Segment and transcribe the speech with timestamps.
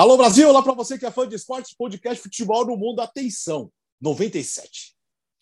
[0.00, 3.00] Alô Brasil, olá para você que é fã de esportes, podcast Futebol no Mundo.
[3.00, 3.68] Atenção,
[4.00, 4.94] 97.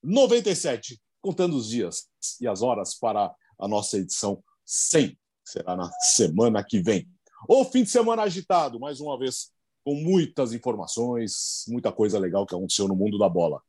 [0.03, 2.09] 97, contando os dias
[2.41, 7.07] e as horas para a nossa edição 100, que será na semana que vem.
[7.47, 9.51] O fim de semana agitado, mais uma vez,
[9.85, 13.61] com muitas informações, muita coisa legal que aconteceu no mundo da bola.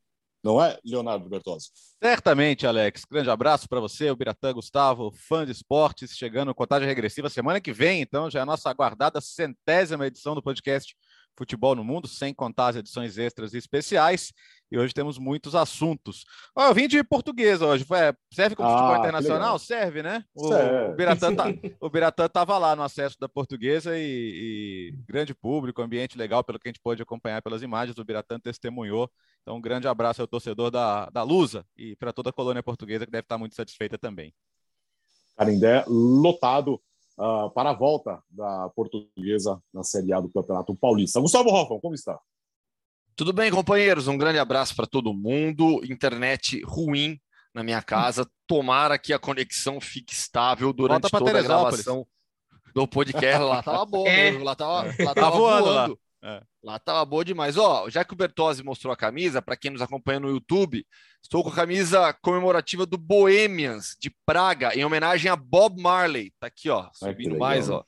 [0.43, 1.69] Não é, Leonardo Bertozzi?
[2.01, 3.03] Certamente, Alex.
[3.09, 7.73] Grande abraço para você, o Biratã Gustavo, fã de esportes, chegando contagem regressiva semana que
[7.73, 10.95] vem, então já é a nossa aguardada centésima edição do podcast
[11.37, 14.33] Futebol no Mundo, sem contar as edições extras e especiais.
[14.69, 16.25] E hoje temos muitos assuntos.
[16.55, 17.85] Oh, eu vim de português hoje.
[18.33, 19.57] Serve como ah, futebol internacional?
[19.57, 20.23] Serve, né?
[20.35, 20.91] O, Serve.
[20.91, 21.45] o Biratã tá,
[21.79, 26.59] o Biratã estava lá no acesso da portuguesa e, e, grande público, ambiente legal, pelo
[26.59, 27.97] que a gente pôde acompanhar pelas imagens.
[27.97, 29.09] O Biratã testemunhou.
[29.41, 33.05] Então, um grande abraço ao torcedor da, da Lusa e para toda a colônia portuguesa
[33.05, 34.33] que deve estar muito satisfeita também.
[35.37, 36.81] Carindé lotado
[37.17, 41.21] uh, para a volta da portuguesa na Série A do Campeonato Paulista.
[41.21, 42.19] Gustavo Hoffman, como está?
[43.17, 44.07] Tudo bem, companheiros?
[44.07, 45.81] Um grande abraço para todo mundo.
[45.83, 47.19] Internet ruim
[47.51, 48.29] na minha casa.
[48.45, 52.05] Tomara que a conexão fique estável durante toda a gravação
[52.75, 53.43] do podcast.
[53.43, 54.15] Lá tava bom é.
[54.15, 55.63] mesmo, lá tava, lá tava voando.
[55.63, 55.99] voando.
[56.21, 56.29] Lá.
[56.29, 56.43] É.
[56.63, 57.57] lá tava boa demais.
[57.57, 60.85] Ó, já que o Bertozzi mostrou a camisa, para quem nos acompanha no YouTube,
[61.19, 66.31] estou com a camisa comemorativa do Bohemians de Praga, em homenagem a Bob Marley.
[66.39, 67.83] Tá aqui, ó, subindo Ai, mais, ó.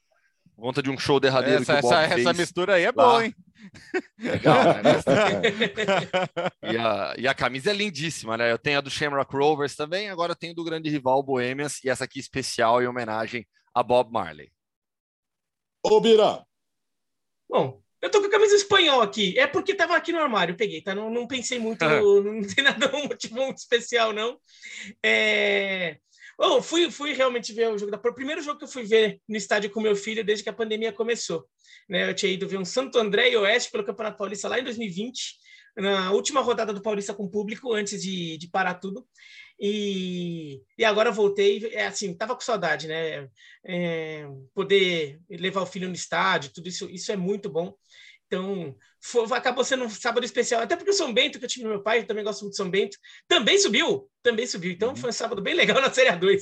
[0.60, 2.26] Conta de um show derradeiro essa, que o Bob essa, fez.
[2.26, 3.34] Essa mistura aí é boa, hein?
[4.18, 4.82] Legal, né?
[6.74, 8.52] e, a, e a camisa é lindíssima, né?
[8.52, 11.90] Eu tenho a do Shamrock Rovers também, agora eu tenho do grande rival Bohemians e
[11.90, 14.52] essa aqui especial em homenagem a Bob Marley.
[15.84, 16.44] Ô, Bira!
[17.50, 19.38] Bom, eu tô com a camisa espanhol aqui.
[19.38, 20.95] É porque tava aqui no armário, peguei, tá?
[20.95, 21.83] Não, não pensei muito,
[22.23, 24.39] não tem nada um motivo muito especial, não.
[25.04, 25.98] É...
[26.39, 29.20] Bom, fui, fui realmente ver o jogo da O primeiro jogo que eu fui ver
[29.27, 31.45] no estádio com meu filho desde que a pandemia começou.
[31.89, 32.10] Né?
[32.10, 35.36] Eu tinha ido ver um Santo André e Oeste pelo Campeonato Paulista lá em 2020,
[35.76, 39.05] na última rodada do Paulista com público, antes de, de parar tudo.
[39.60, 43.27] E, e agora voltei, é assim, tava com saudade, né?
[43.66, 47.73] É, poder levar o filho no estádio, tudo isso, isso é muito bom.
[48.27, 51.64] Então, foi, acabou sendo um sábado especial, até porque o São Bento, que eu tive
[51.64, 54.71] no meu pai, eu também gosto muito de São Bento, também subiu, também subiu.
[54.71, 54.95] Então, uhum.
[54.95, 56.39] foi um sábado bem legal na Série A2.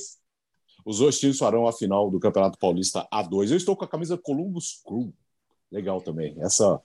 [0.85, 3.51] Os dois times farão a final do Campeonato Paulista A2.
[3.51, 5.13] Eu estou com a camisa Columbus Crew.
[5.71, 6.35] Legal também.
[6.39, 6.81] Essa,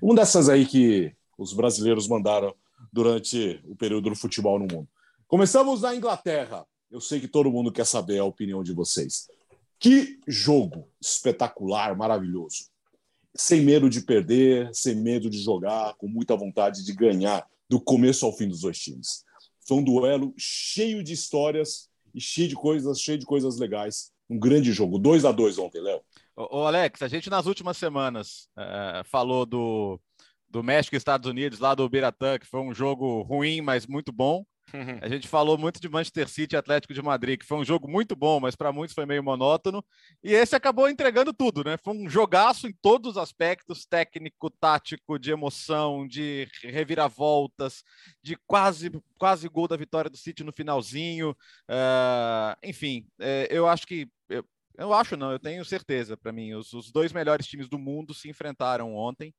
[0.00, 2.54] uma dessas aí que os brasileiros mandaram
[2.92, 4.88] durante o período do futebol no mundo.
[5.26, 6.66] Começamos na Inglaterra.
[6.90, 9.28] Eu sei que todo mundo quer saber a opinião de vocês.
[9.78, 12.71] Que jogo espetacular, maravilhoso
[13.34, 18.26] sem medo de perder, sem medo de jogar, com muita vontade de ganhar do começo
[18.26, 19.24] ao fim dos dois times.
[19.66, 24.12] Foi um duelo cheio de histórias e cheio de coisas, cheio de coisas legais.
[24.28, 26.00] Um grande jogo, 2 a 2 ontem, Léo.
[26.36, 30.00] Ô, Alex, a gente nas últimas semanas é, falou do,
[30.48, 34.12] do México e Estados Unidos, lá do Biratã, que foi um jogo ruim, mas muito
[34.12, 34.44] bom.
[35.00, 37.88] A gente falou muito de Manchester City e Atlético de Madrid, que foi um jogo
[37.88, 39.84] muito bom, mas para muitos foi meio monótono.
[40.22, 41.76] E esse acabou entregando tudo, né?
[41.82, 47.82] Foi um jogaço em todos os aspectos técnico, tático, de emoção, de reviravoltas,
[48.22, 51.30] de quase, quase gol da vitória do City no finalzinho.
[51.68, 54.08] Uh, enfim, uh, eu acho que.
[54.28, 54.44] Eu,
[54.78, 56.54] eu, acho não, eu tenho certeza para mim.
[56.54, 59.34] Os, os dois melhores times do mundo se enfrentaram ontem.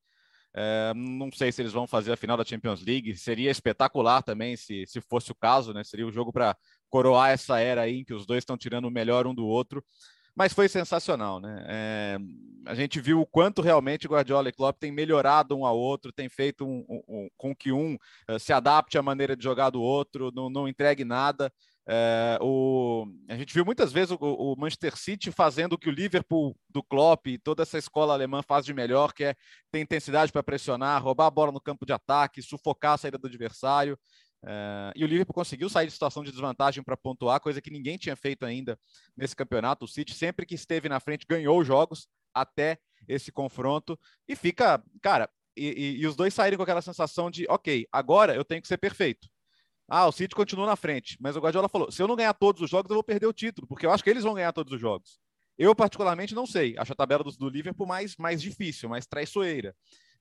[0.56, 3.16] É, não sei se eles vão fazer a final da Champions League.
[3.18, 5.84] Seria espetacular também se, se fosse o caso, né?
[5.84, 6.56] Seria o jogo para
[6.90, 9.84] coroar essa era aí em que os dois estão tirando o melhor um do outro.
[10.36, 11.64] Mas foi sensacional, né?
[11.68, 12.18] É,
[12.66, 16.28] a gente viu o quanto realmente Guardiola e Klopp têm melhorado um ao outro, têm
[16.28, 17.96] feito um, um, um, com que um
[18.30, 21.54] uh, se adapte à maneira de jogar do outro, não, não entregue nada.
[21.86, 25.92] É, o, a gente viu muitas vezes o, o, Manchester City fazendo o que o
[25.92, 29.36] Liverpool do Klopp e toda essa escola alemã faz de melhor, que é
[29.70, 33.28] ter intensidade para pressionar, roubar a bola no campo de ataque, sufocar a saída do
[33.28, 34.00] adversário.
[34.46, 37.98] É, e o Liverpool conseguiu sair de situação de desvantagem para pontuar, coisa que ninguém
[37.98, 38.80] tinha feito ainda
[39.16, 39.84] nesse campeonato.
[39.84, 42.78] O City, sempre que esteve na frente, ganhou jogos até
[43.10, 44.00] esse confronto.
[44.26, 48.36] E fica, cara, e, e, e os dois saíram com aquela sensação de, ok, agora
[48.36, 49.33] eu tenho que ser perfeito
[49.96, 51.16] ah, o City continua na frente.
[51.22, 53.34] Mas o Guardiola falou: se eu não ganhar todos os jogos, eu vou perder o
[53.34, 55.20] título, porque eu acho que eles vão ganhar todos os jogos.
[55.56, 56.76] Eu, particularmente, não sei.
[56.80, 59.76] Acho a tabela do, Liverpool mais, mais difícil, mais traiçoeira.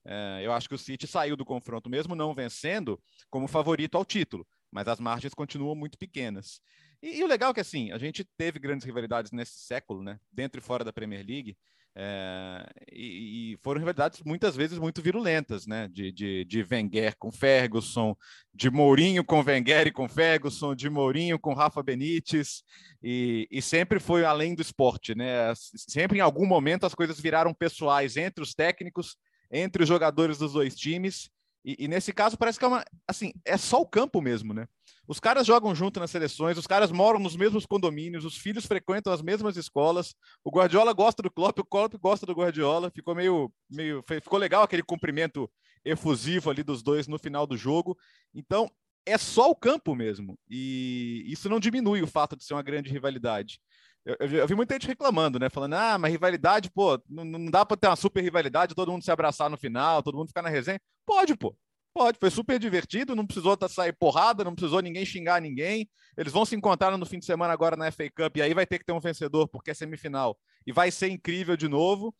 [0.05, 4.05] É, eu acho que o City saiu do confronto, mesmo não vencendo, como favorito ao
[4.05, 6.61] título, mas as margens continuam muito pequenas.
[7.01, 10.19] E, e o legal é que, assim, a gente teve grandes rivalidades nesse século, né,
[10.31, 11.57] dentro e fora da Premier League,
[11.95, 15.87] é, e, e, foram rivalidades muitas vezes muito virulentas, né?
[15.91, 18.15] De, de, de Wenger com Ferguson,
[18.53, 22.63] de Mourinho com Wenger e com Ferguson, de Mourinho com Rafa Benítez,
[23.01, 25.53] e, e sempre foi além do esporte, né?
[25.55, 29.15] Sempre em algum momento as coisas viraram pessoais entre os técnicos
[29.53, 31.29] entre os jogadores dos dois times.
[31.65, 34.67] E, e, nesse caso parece que é uma, assim, é só o campo mesmo, né?
[35.07, 39.11] Os caras jogam junto nas seleções, os caras moram nos mesmos condomínios, os filhos frequentam
[39.11, 40.15] as mesmas escolas.
[40.43, 42.91] O Guardiola gosta do Klopp, o Klopp gosta do Guardiola.
[42.91, 45.49] Ficou meio, meio, ficou legal aquele cumprimento
[45.85, 47.97] efusivo ali dos dois no final do jogo.
[48.33, 48.69] Então
[49.05, 52.89] é só o campo mesmo, e isso não diminui o fato de ser uma grande
[52.89, 53.59] rivalidade.
[54.05, 55.49] Eu, eu, eu vi muita gente reclamando, né?
[55.49, 59.03] Falando, ah, mas rivalidade, pô, não, não dá para ter uma super rivalidade, todo mundo
[59.03, 60.79] se abraçar no final, todo mundo ficar na resenha.
[61.05, 61.55] Pode, pô.
[61.93, 65.87] Pode, foi super divertido, não precisou sair porrada, não precisou ninguém xingar ninguém.
[66.17, 68.65] Eles vão se encontrar no fim de semana agora na FA Cup, e aí vai
[68.65, 70.35] ter que ter um vencedor, porque é semifinal,
[70.65, 72.13] e vai ser incrível de novo.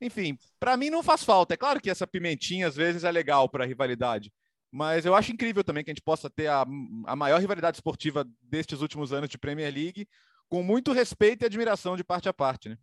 [0.00, 1.54] Enfim, para mim não faz falta.
[1.54, 4.32] É claro que essa pimentinha às vezes é legal para rivalidade,
[4.72, 6.66] mas eu acho incrível também que a gente possa ter a,
[7.06, 10.08] a maior rivalidade esportiva destes últimos anos de Premier League,
[10.52, 12.76] com muito respeito e admiração de parte a parte, né?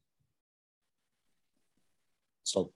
[2.44, 2.68] Só.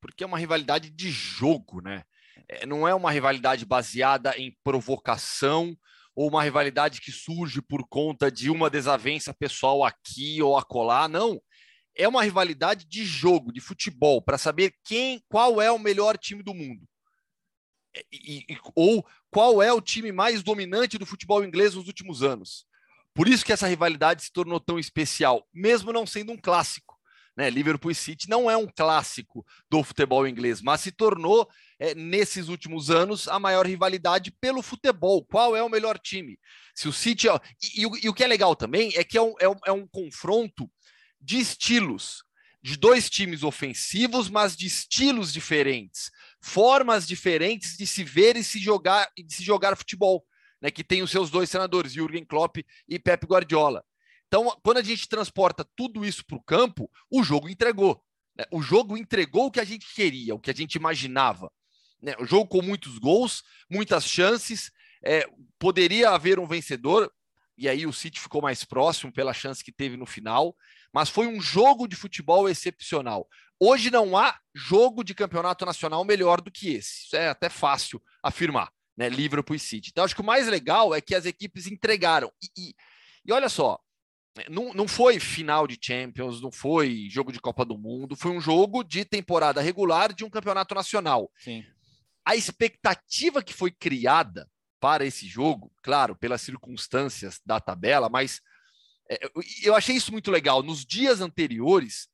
[0.00, 2.02] Porque é uma rivalidade de jogo, né?
[2.48, 5.78] É, não é uma rivalidade baseada em provocação
[6.16, 11.40] ou uma rivalidade que surge por conta de uma desavença pessoal aqui ou acolá, não.
[11.94, 16.42] É uma rivalidade de jogo, de futebol, para saber quem, qual é o melhor time
[16.42, 16.84] do mundo.
[18.10, 22.66] E, e, ou qual é o time mais dominante do futebol inglês nos últimos anos.
[23.14, 26.98] Por isso que essa rivalidade se tornou tão especial, mesmo não sendo um clássico.
[27.36, 27.48] Né?
[27.48, 31.48] Liverpool City não é um clássico do futebol inglês, mas se tornou,
[31.78, 35.24] é, nesses últimos anos, a maior rivalidade pelo futebol.
[35.24, 36.38] Qual é o melhor time?
[36.74, 37.28] Se o City.
[37.28, 39.56] Ó, e, e, e, o que é legal também é que é um, é um,
[39.66, 40.70] é um confronto
[41.20, 42.22] de estilos,
[42.62, 46.10] de dois times ofensivos, mas de estilos diferentes,
[46.40, 50.24] formas diferentes de se ver e se jogar e de se jogar futebol
[50.62, 53.84] né, que tem os seus dois treinadores, Jürgen Klopp e Pep Guardiola.
[54.28, 58.02] Então, quando a gente transporta tudo isso para o campo, o jogo entregou.
[58.36, 58.44] Né?
[58.50, 61.52] O jogo entregou o que a gente queria, o que a gente imaginava.
[62.00, 62.14] Né?
[62.18, 64.70] O jogo com muitos gols, muitas chances,
[65.04, 65.28] é,
[65.58, 67.12] poderia haver um vencedor,
[67.58, 70.56] e aí o City ficou mais próximo pela chance que teve no final,
[70.94, 73.28] mas foi um jogo de futebol excepcional.
[73.58, 77.06] Hoje não há jogo de campeonato nacional melhor do que esse.
[77.06, 79.08] Isso é até fácil afirmar né?
[79.08, 79.90] Liverpool e City.
[79.90, 82.32] Então, acho que o mais legal é que as equipes entregaram.
[82.40, 82.74] E, e,
[83.26, 83.78] e olha só,
[84.48, 88.40] não, não foi final de Champions, não foi jogo de Copa do Mundo, foi um
[88.40, 91.30] jogo de temporada regular de um campeonato nacional.
[91.36, 91.64] Sim.
[92.24, 94.48] A expectativa que foi criada
[94.80, 98.40] para esse jogo, claro, pelas circunstâncias da tabela, mas
[99.10, 99.18] é,
[99.64, 100.62] eu achei isso muito legal.
[100.62, 102.08] Nos dias anteriores,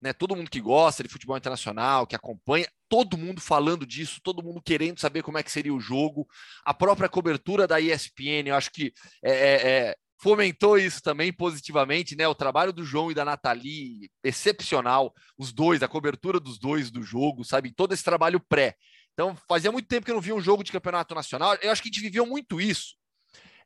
[0.00, 4.42] né, todo mundo que gosta de futebol internacional, que acompanha, todo mundo falando disso, todo
[4.42, 6.26] mundo querendo saber como é que seria o jogo,
[6.64, 8.92] a própria cobertura da ESPN, eu acho que
[9.22, 12.26] é, é, é, fomentou isso também positivamente, né?
[12.26, 17.02] O trabalho do João e da Nathalie, excepcional, os dois, a cobertura dos dois do
[17.02, 17.72] jogo, sabe?
[17.72, 18.74] Todo esse trabalho pré.
[19.12, 21.54] Então, fazia muito tempo que eu não via um jogo de campeonato nacional.
[21.60, 22.96] Eu acho que a gente viveu muito isso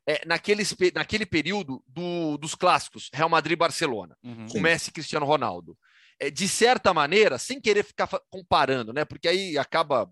[0.06, 0.62] é, naquele,
[0.94, 5.76] naquele período do, dos clássicos, Real Madrid-Barcelona, uhum, com Messi e Cristiano Ronaldo
[6.30, 9.04] de certa maneira, sem querer ficar comparando, né?
[9.04, 10.10] Porque aí acaba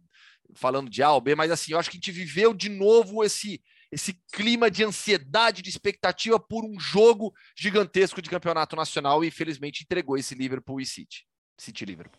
[0.55, 3.25] falando de A ou B, mas assim, eu acho que a gente viveu de novo
[3.25, 9.29] esse esse clima de ansiedade, de expectativa por um jogo gigantesco de campeonato nacional e
[9.29, 11.27] infelizmente entregou esse Liverpool e City.
[11.59, 12.19] City Liverpool.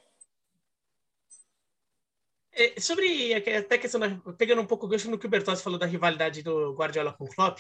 [2.51, 5.63] É, sobre até a questão da, pegando um pouco o gancho no que o Bertozzi
[5.63, 7.59] falou da rivalidade do Guardiola com o Klopp,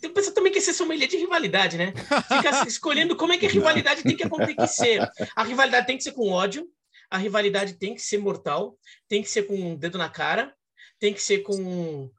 [0.00, 1.92] tem pessoa também que ser sommelier de rivalidade, né?
[2.28, 5.00] Fica escolhendo como é que a rivalidade tem que, tem que ser.
[5.34, 6.68] A rivalidade tem que ser com ódio,
[7.10, 10.54] a rivalidade tem que ser mortal, tem que ser com um dedo na cara,
[10.98, 12.10] tem que ser com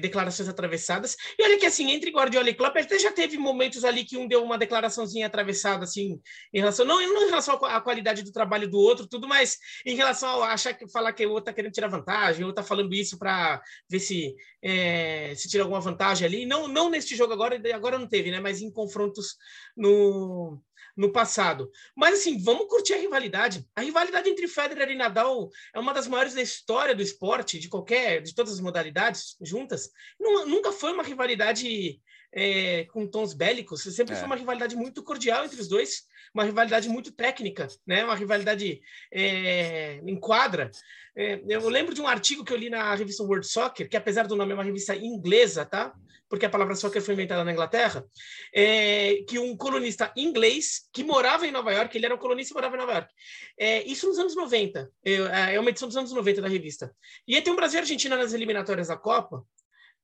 [0.00, 1.16] declarações atravessadas.
[1.38, 4.28] E olha que assim, entre Guardiola e Klopp, até já teve momentos ali que um
[4.28, 6.20] deu uma declaraçãozinha atravessada, assim,
[6.52, 9.56] em relação, não, não em relação à qualidade do trabalho do outro, tudo, mas
[9.86, 12.62] em relação a achar que falar que o outro tá querendo tirar vantagem, ou tá
[12.62, 16.46] falando isso para ver se, é, se tira alguma vantagem ali.
[16.46, 18.40] Não, não neste jogo agora, agora não teve, né?
[18.40, 19.36] Mas em confrontos
[19.76, 20.60] no,
[21.00, 21.70] no passado.
[21.96, 23.66] Mas assim, vamos curtir a rivalidade.
[23.74, 27.70] A rivalidade entre Federer e Nadal é uma das maiores da história do esporte, de
[27.70, 29.90] qualquer, de todas as modalidades juntas.
[30.20, 31.98] Nunca foi uma rivalidade
[32.32, 34.16] é, com tons bélicos, sempre é.
[34.16, 38.04] foi uma rivalidade muito cordial entre os dois, uma rivalidade muito técnica, né?
[38.04, 38.80] Uma rivalidade
[39.12, 40.70] é, em quadra.
[41.16, 44.26] É, eu lembro de um artigo que eu li na revista World Soccer, que apesar
[44.26, 45.92] do nome é uma revista inglesa, tá?
[46.30, 48.06] porque a palavra soccer foi inventada na Inglaterra,
[48.54, 52.54] é, que um colunista inglês que morava em Nova York, ele era um colunista e
[52.54, 53.12] morava em Nova York.
[53.58, 56.94] É, isso nos anos 90, é, é uma edição dos anos 90 da revista.
[57.26, 59.44] E aí tem um Brasil e Argentina nas eliminatórias da Copa,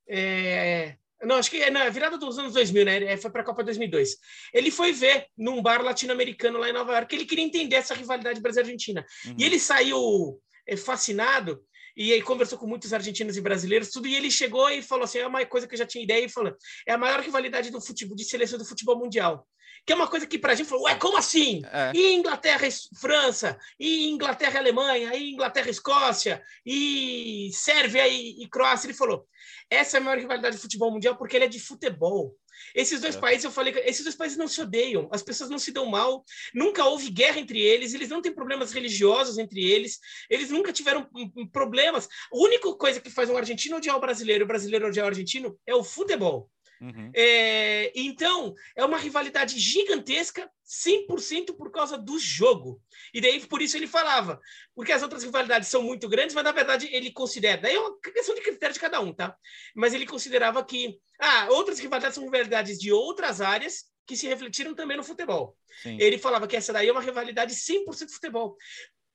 [0.09, 3.05] é, Não, acho que é na virada dos anos 2000, né?
[3.05, 4.17] É, foi para a Copa 2002.
[4.53, 7.15] Ele foi ver num bar latino-americano lá em Nova York.
[7.15, 9.05] Ele queria entender essa rivalidade Brasil-Argentina.
[9.25, 9.37] Uhum.
[9.39, 11.63] E ele saiu é, fascinado
[11.97, 15.19] e aí conversou com muitos argentinos e brasileiros, tudo, e ele chegou e falou assim,
[15.19, 16.55] é uma coisa que eu já tinha ideia, e falou,
[16.87, 19.49] é a maior rivalidade do futebol, de seleção do futebol mundial.
[19.87, 21.63] Que é uma coisa que para a gente falou, ué, como assim?
[21.73, 21.93] É.
[21.95, 28.43] E Inglaterra e França, e Inglaterra e Alemanha, e Inglaterra e Escócia, e Sérvia e,
[28.43, 28.89] e Croácia.
[28.89, 29.27] Ele falou,
[29.71, 32.37] essa é a maior rivalidade do futebol mundial porque ele é de futebol.
[32.75, 33.21] Esses dois é.
[33.21, 36.25] países, eu falei, esses dois países não se odeiam, as pessoas não se dão mal,
[36.55, 41.09] nunca houve guerra entre eles, eles não têm problemas religiosos entre eles, eles nunca tiveram
[41.53, 42.09] problemas.
[42.33, 45.09] A única coisa que faz um argentino odiar o brasileiro e o brasileiro odiar o
[45.11, 46.51] argentino é o futebol.
[46.81, 47.11] Uhum.
[47.15, 52.81] É, então, é uma rivalidade gigantesca, 100% por causa do jogo.
[53.15, 54.41] E daí, por isso ele falava,
[54.75, 57.99] porque as outras rivalidades são muito grandes, mas na verdade ele considera, daí é uma
[58.01, 59.37] questão de critério de cada um, tá?
[59.75, 64.75] Mas ele considerava que, ah, outras rivalidades são rivalidades de outras áreas que se refletiram
[64.75, 65.57] também no futebol.
[65.83, 65.97] Sim.
[66.01, 68.57] Ele falava que essa daí é uma rivalidade 100% futebol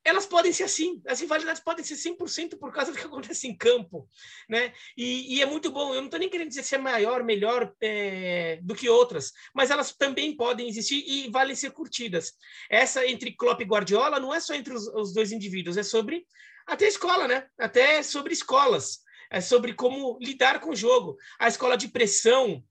[0.03, 3.55] elas podem ser assim, as rivalidades podem ser 100% por causa do que acontece em
[3.55, 4.07] campo,
[4.49, 4.73] né?
[4.97, 7.71] E, e é muito bom, eu não estou nem querendo dizer se é maior, melhor
[7.81, 12.33] é, do que outras, mas elas também podem existir e valem ser curtidas.
[12.69, 16.25] Essa entre Klopp e Guardiola não é só entre os, os dois indivíduos, é sobre
[16.65, 17.47] até escola, né?
[17.59, 21.17] Até sobre escolas, é sobre como lidar com o jogo.
[21.39, 22.63] A escola de pressão,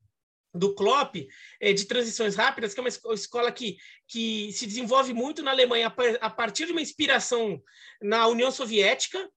[0.55, 1.17] do Klopp,
[1.61, 3.77] é, de transições rápidas, que é uma escola que,
[4.09, 7.63] que se desenvolve muito na Alemanha a partir de uma inspiração
[8.03, 9.31] na União Soviética,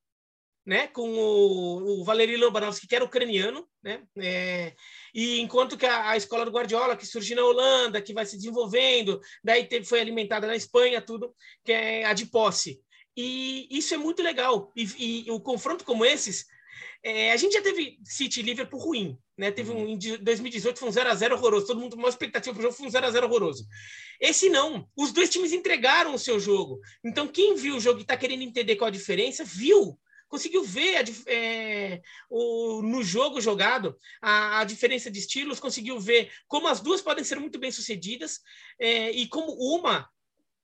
[0.65, 2.39] né, com o, o Valery
[2.87, 4.73] que era ucraniano, né, é,
[5.13, 8.37] e enquanto que a, a, escola do Guardiola, que surgiu na Holanda, que vai se
[8.37, 12.81] desenvolvendo, daí teve, foi alimentada na Espanha, tudo, que é a de posse.
[13.15, 14.71] E isso é muito legal.
[14.75, 16.45] E, e o confronto como esses
[17.03, 19.51] é, a gente já teve City e Liverpool ruim, né?
[19.51, 22.59] Teve um em 2018 foi um 0 a 0 horroroso, todo mundo uma expectativa para
[22.59, 23.67] o jogo foi um 0 a 0 horroroso.
[24.19, 26.79] Esse não, os dois times entregaram o seu jogo.
[27.03, 29.97] Então quem viu o jogo e está querendo entender qual a diferença, viu
[30.33, 36.31] conseguiu ver a, é, o, no jogo jogado a, a, diferença de estilos, conseguiu ver
[36.47, 38.39] como as duas podem ser muito bem sucedidas
[38.79, 40.09] é, e como uma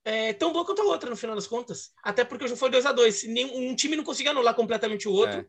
[0.04, 1.92] é tão boa quanto a outra no final das contas.
[2.02, 3.24] Até porque o jogo foi 2 a 2
[3.54, 5.40] Um time não conseguiu anular completamente o outro.
[5.40, 5.46] É.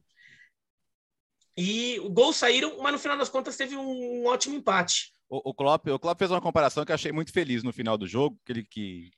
[1.62, 5.14] E gols saíram, mas no final das contas teve um, um ótimo empate.
[5.30, 7.98] O, o, Klopp, o Klopp fez uma comparação que eu achei muito feliz no final
[7.98, 9.12] do jogo, que ele que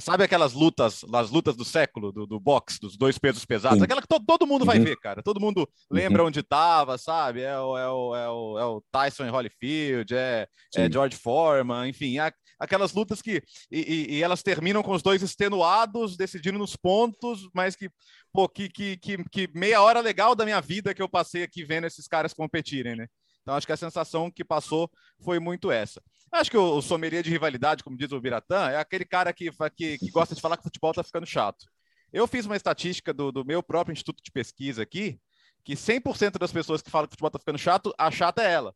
[0.00, 3.84] sabe aquelas lutas, as lutas do século, do, do boxe, dos dois pesos pesados, Sim.
[3.84, 4.84] aquela que todo, todo mundo vai uhum.
[4.84, 5.22] ver, cara.
[5.22, 6.28] Todo mundo lembra uhum.
[6.28, 7.42] onde estava, sabe?
[7.42, 11.88] É o, é, o, é, o, é o Tyson em Holyfield, é, é George Foreman,
[11.88, 13.42] enfim, é aquelas lutas que.
[13.70, 17.90] E, e, elas terminam com os dois extenuados, decidindo nos pontos, mas que,
[18.32, 21.64] pô, que, que, que, que meia hora legal da minha vida que eu passei aqui
[21.64, 23.06] vendo esses caras competirem, né?
[23.42, 24.90] Então, acho que a sensação que passou
[25.24, 26.02] foi muito essa.
[26.32, 29.50] Acho que o, o sommelier de rivalidade, como diz o Biratã, é aquele cara que,
[29.76, 31.66] que, que gosta de falar que o futebol está ficando chato.
[32.12, 35.18] Eu fiz uma estatística do, do meu próprio instituto de pesquisa aqui,
[35.64, 38.52] que 100% das pessoas que falam que o futebol está ficando chato, a chata é
[38.52, 38.74] ela.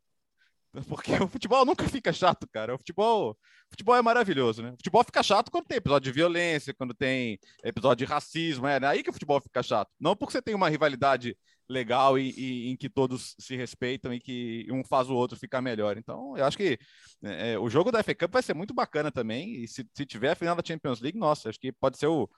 [0.87, 2.75] Porque o futebol nunca fica chato, cara.
[2.75, 3.35] O futebol, o
[3.69, 4.69] futebol é maravilhoso, né?
[4.69, 8.83] O futebol fica chato quando tem episódio de violência, quando tem episódio de racismo, é
[8.85, 9.89] aí que o futebol fica chato.
[9.99, 14.19] Não porque você tem uma rivalidade legal e, e, em que todos se respeitam e
[14.19, 15.97] que um faz o outro ficar melhor.
[15.97, 16.77] Então, eu acho que
[17.23, 19.63] é, é o jogo da FA Cup vai ser muito bacana também.
[19.63, 22.29] E se, se tiver a final da Champions League, nossa, acho que pode ser o.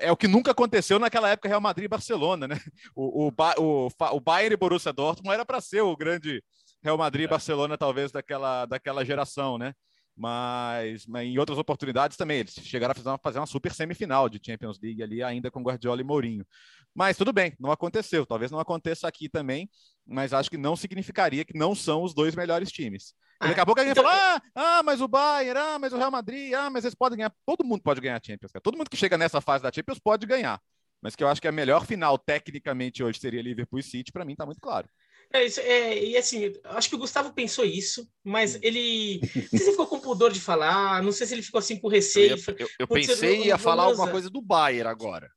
[0.00, 2.56] É o que nunca aconteceu naquela época Real Madrid e Barcelona, né?
[2.96, 6.42] O, o, o, o Bayern e Borussia Dortmund era para ser o grande
[6.84, 7.28] Real Madrid e é.
[7.28, 9.72] Barcelona, talvez, daquela, daquela geração, né?
[10.16, 14.28] Mas, mas, em outras oportunidades também, eles chegaram a fazer uma, fazer uma super semifinal
[14.28, 16.46] de Champions League ali, ainda com Guardiola e Mourinho.
[16.94, 18.24] Mas tudo bem, não aconteceu.
[18.24, 19.68] Talvez não aconteça aqui também,
[20.06, 23.14] mas acho que não significaria que não são os dois melhores times.
[23.40, 24.04] Ah, daqui a pouco alguém então...
[24.04, 27.16] fala: ah, ah, mas o Bayern, ah, mas o Real Madrid, ah, mas eles podem
[27.18, 27.34] ganhar.
[27.44, 28.62] Todo mundo pode ganhar Champions, cara.
[28.62, 30.60] Todo mundo que chega nessa fase da Champions pode ganhar.
[31.02, 34.24] Mas que eu acho que a melhor final, tecnicamente, hoje seria Liverpool e City, para
[34.24, 34.88] mim tá muito claro.
[35.34, 38.60] É, isso, é, e assim, acho que o Gustavo pensou isso, mas hum.
[38.62, 39.20] ele.
[39.20, 41.76] Não sei se ele ficou com pudor de falar, não sei se ele ficou assim
[41.76, 42.36] com receio.
[42.46, 45.28] Eu, eu, eu pensei em ia falar alguma coisa do Bayern agora.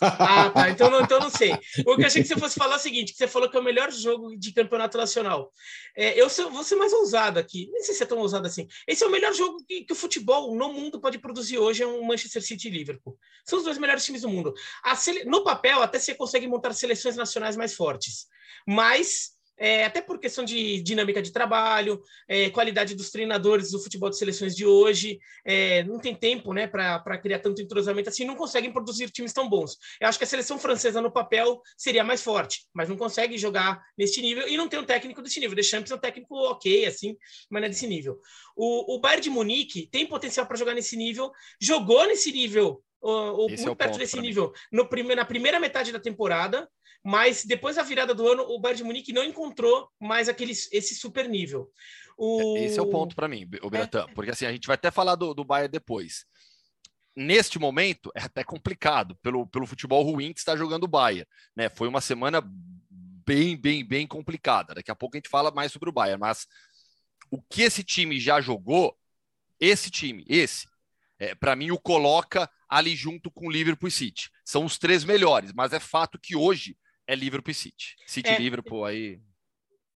[0.00, 0.70] Ah, tá.
[0.70, 1.52] Então não, então não sei.
[1.86, 3.56] O que eu achei que você fosse falar é o seguinte: que você falou que
[3.56, 5.52] é o melhor jogo de campeonato nacional.
[5.94, 7.68] É, eu sou, vou ser mais ousado aqui.
[7.70, 8.66] Nem sei se é tão ousado assim.
[8.88, 11.86] Esse é o melhor jogo que, que o futebol no mundo pode produzir hoje, é
[11.86, 13.18] um Manchester City e Liverpool.
[13.44, 14.54] São os dois melhores times do mundo.
[14.96, 15.24] Sele...
[15.26, 18.26] No papel, até você consegue montar seleções nacionais mais fortes.
[18.66, 24.10] Mas é, até por questão de dinâmica de trabalho, é, qualidade dos treinadores do futebol
[24.10, 28.36] de seleções de hoje, é, não tem tempo né, para criar tanto entrosamento assim, não
[28.36, 29.76] conseguem produzir times tão bons.
[30.00, 33.82] Eu acho que a seleção francesa no papel seria mais forte, mas não consegue jogar
[33.96, 35.56] neste nível e não tem um técnico desse nível.
[35.56, 37.16] Deschamps é um técnico ok, assim,
[37.50, 38.18] mas não é desse nível.
[38.56, 41.30] O, o Bayern de Munique tem potencial para jogar nesse nível,
[41.60, 46.00] jogou nesse nível ou, muito é perto desse nível no prime na primeira metade da
[46.00, 46.68] temporada,
[47.04, 50.94] mas depois da virada do ano, o Bayern de Munique não encontrou mais aquele, esse
[50.94, 51.70] super nível.
[52.16, 52.56] O...
[52.56, 54.14] Esse é o ponto para mim, o Beratan, é.
[54.14, 56.24] porque assim, a gente vai até falar do, do Bayern depois.
[57.14, 61.26] Neste momento, é até complicado, pelo, pelo futebol ruim que está jogando o Bayern.
[61.54, 61.68] Né?
[61.68, 62.42] Foi uma semana
[63.26, 64.74] bem, bem, bem complicada.
[64.74, 66.46] Daqui a pouco a gente fala mais sobre o Bayern, mas
[67.30, 68.96] o que esse time já jogou,
[69.60, 70.66] esse time, esse,
[71.18, 74.30] é, para mim o coloca ali junto com o Liverpool e City.
[74.44, 76.76] São os três melhores, mas é fato que hoje
[77.06, 77.94] é Liverpool e City.
[78.04, 79.20] City é, Liverpool aí.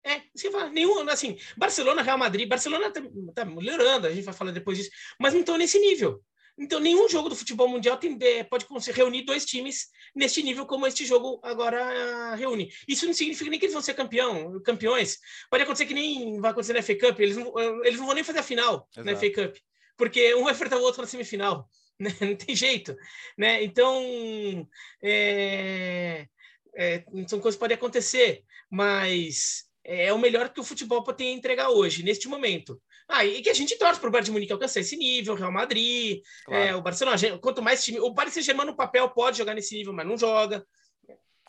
[0.05, 3.01] É, você fala, nenhum, assim, Barcelona, Real Madrid, Barcelona tá,
[3.35, 6.23] tá melhorando, a gente vai falar depois disso, mas não estão nesse nível.
[6.59, 10.87] Então, nenhum jogo do futebol mundial tem, é, pode reunir dois times neste nível como
[10.87, 12.73] este jogo agora uh, reúne.
[12.87, 15.19] Isso não significa nem que eles vão ser campeão, campeões.
[15.51, 17.53] Pode acontecer que nem vai acontecer na FA Cup, eles não,
[17.85, 19.05] eles não vão nem fazer a final Exato.
[19.05, 19.57] na FA Cup,
[19.99, 21.69] porque um vai enfrentar o outro na semifinal.
[22.01, 22.15] Né?
[22.21, 22.95] Não tem jeito.
[23.39, 23.65] Né?
[23.65, 24.69] Então,
[25.03, 26.27] é,
[26.75, 31.71] é, são coisas que podem acontecer, mas é o melhor que o futebol pode entregar
[31.71, 32.79] hoje, neste momento.
[33.09, 35.53] Ah, e que a gente torce para o Bayern de Munique alcançar esse nível, Real
[35.53, 36.63] Madrid, claro.
[36.63, 38.01] é, o Barcelona, quanto mais time.
[38.01, 40.67] O Paris Saint-Germain no papel pode jogar nesse nível, mas não joga.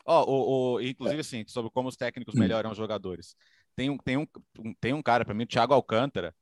[0.05, 3.35] Ó, oh, o, o, inclusive, assim, sobre como os técnicos melhoram os jogadores.
[3.75, 4.27] Tem um, tem um,
[4.79, 6.33] tem um cara, para mim, o Thiago Alcântara.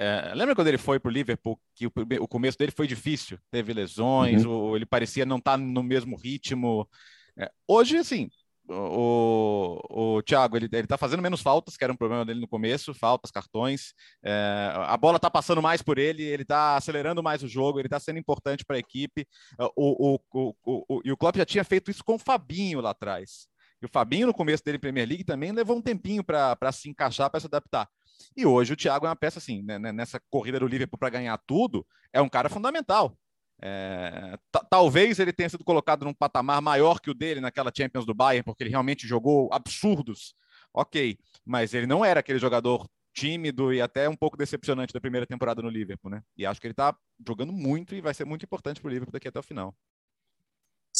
[0.00, 3.36] É, lembra quando ele foi para o Liverpool, que o, o, começo dele foi difícil?
[3.50, 4.76] Teve lesões, uhum.
[4.76, 6.88] ele parecia não estar tá no mesmo ritmo.
[7.36, 8.30] É, hoje, assim,
[8.68, 12.46] o, o Thiago, ele, ele tá fazendo menos faltas, que era um problema dele no
[12.46, 13.92] começo, faltas, cartões.
[14.22, 17.88] É, a bola tá passando mais por ele, ele tá acelerando mais o jogo, ele
[17.88, 19.26] tá sendo importante para a equipe.
[19.74, 22.90] O, o, o, o, e o Klopp já tinha feito isso com o Fabinho lá
[22.90, 23.48] atrás.
[23.82, 27.30] E o Fabinho, no começo dele Premier League, também levou um tempinho para se encaixar,
[27.30, 27.88] para se adaptar.
[28.36, 31.10] E hoje o Thiago é uma peça assim, né, né nessa corrida do Liverpool para
[31.10, 33.16] ganhar tudo, é um cara fundamental.
[33.60, 34.38] É,
[34.70, 38.44] talvez ele tenha sido colocado num patamar maior que o dele naquela Champions do Bayern,
[38.44, 40.34] porque ele realmente jogou absurdos.
[40.72, 45.26] Ok, mas ele não era aquele jogador tímido e até um pouco decepcionante da primeira
[45.26, 46.22] temporada no Liverpool, né?
[46.36, 49.12] E acho que ele está jogando muito e vai ser muito importante para o Liverpool
[49.12, 49.74] daqui até o final.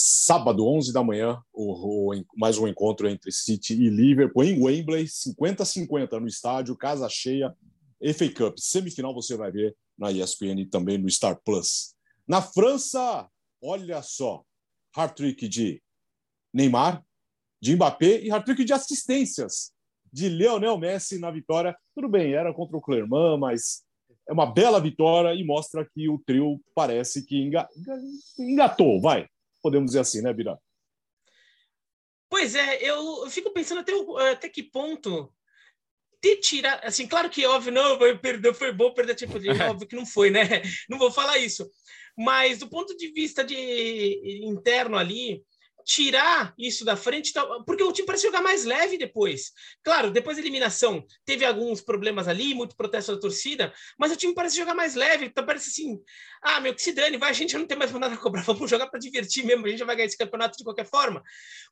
[0.00, 5.06] Sábado, 11 da manhã, o, o, mais um encontro entre City e Liverpool em Wembley,
[5.06, 7.52] 50-50 no estádio, casa cheia,
[8.14, 8.58] FA Cup.
[8.58, 11.96] Semifinal você vai ver na ESPN e também no Star Plus.
[12.28, 13.28] Na França,
[13.60, 14.44] olha só,
[14.94, 15.82] hat-trick de
[16.54, 17.04] Neymar,
[17.60, 19.72] de Mbappé e hat-trick de assistências
[20.12, 21.76] de Lionel Messi na vitória.
[21.92, 23.82] Tudo bem, era contra o Clermont, mas
[24.28, 27.50] é uma bela vitória e mostra que o trio parece que
[28.38, 29.28] engatou, vai.
[29.62, 30.58] Podemos dizer assim, né, Bira?
[32.28, 33.92] Pois é, eu fico pensando até,
[34.32, 35.32] até que ponto
[36.20, 39.96] ter tirado, assim, claro que óbvio, não, perder, foi bom perder tempo de óbvio que
[39.96, 40.62] não foi, né?
[40.88, 41.68] Não vou falar isso.
[42.16, 45.42] Mas do ponto de vista de interno ali,
[45.88, 47.32] tirar isso da frente,
[47.64, 49.52] porque o time parece jogar mais leve depois.
[49.82, 54.34] Claro, depois da eliminação, teve alguns problemas ali, muito protesto da torcida, mas o time
[54.34, 55.98] parece jogar mais leve, então parece assim,
[56.42, 58.68] ah, meu, que se dane, vai, a gente não tem mais nada a cobrar, vamos
[58.68, 61.22] jogar para divertir mesmo, a gente já vai ganhar esse campeonato de qualquer forma.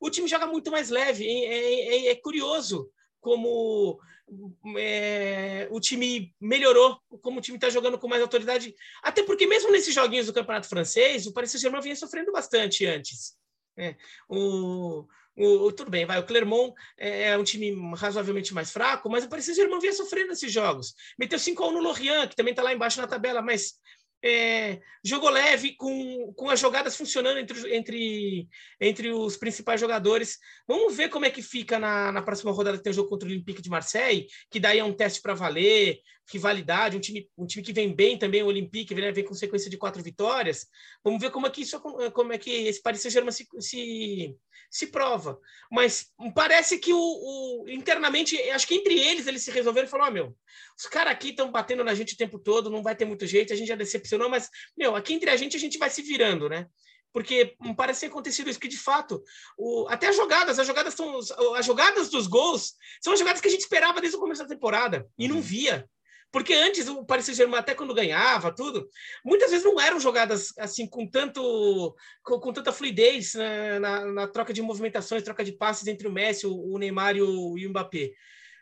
[0.01, 2.89] O time joga muito mais leve, é, é, é, é curioso
[3.21, 3.99] como
[4.79, 8.73] é, o time melhorou, como o time está jogando com mais autoridade.
[9.03, 13.37] Até porque, mesmo nesses joguinhos do Campeonato Francês, o Paris Saint-Germain vinha sofrendo bastante antes.
[13.77, 13.95] É,
[14.27, 15.05] o,
[15.37, 16.19] o, tudo bem, vai.
[16.19, 20.29] O Clermont é, é um time razoavelmente mais fraco, mas o Paris Saint-Germain vinha sofrendo
[20.29, 20.93] nesses jogos.
[21.17, 23.73] Meteu 5 a 1 no Lorient, que também está lá embaixo na tabela, mas
[24.23, 28.47] é, jogou leve, com, com as jogadas funcionando entre, entre,
[28.81, 30.39] entre os principais jogadores.
[30.67, 33.27] Vamos ver como é que fica na, na próxima rodada que tem o jogo contra
[33.27, 37.45] o Olympique de Marseille, que daí é um teste para valer, rivalidade, um time, um
[37.45, 40.67] time que vem bem também, o Olympique, vem, vem com sequência de quatro vitórias.
[41.03, 44.35] Vamos ver como é que isso, como é que esse Paris Saint-Germain se, se,
[44.69, 45.39] se prova.
[45.71, 50.11] Mas parece que o, o, internamente, acho que entre eles, eles se resolveram e falaram:
[50.11, 50.37] oh, meu,
[50.77, 53.53] os caras aqui estão batendo na gente o tempo todo, não vai ter muito jeito,
[53.53, 56.49] a gente já decepcionou, mas, meu, aqui entre a gente a gente vai se virando,
[56.49, 56.67] né?
[57.17, 59.23] porque parece ter acontecido isso, que de fato,
[59.57, 61.17] o, até as jogadas, as jogadas são
[61.55, 64.47] as jogadas dos gols são as jogadas que a gente esperava desde o começo da
[64.47, 65.41] temporada e não uhum.
[65.41, 65.89] via.
[66.31, 68.89] Porque antes o Paris Saint-Germain, até quando ganhava, tudo,
[69.23, 74.27] muitas vezes não eram jogadas assim com tanto com, com tanta fluidez né, na, na,
[74.27, 77.65] troca de movimentações, troca de passes entre o Messi, o, o Neymar e o, e
[77.65, 78.11] o Mbappé.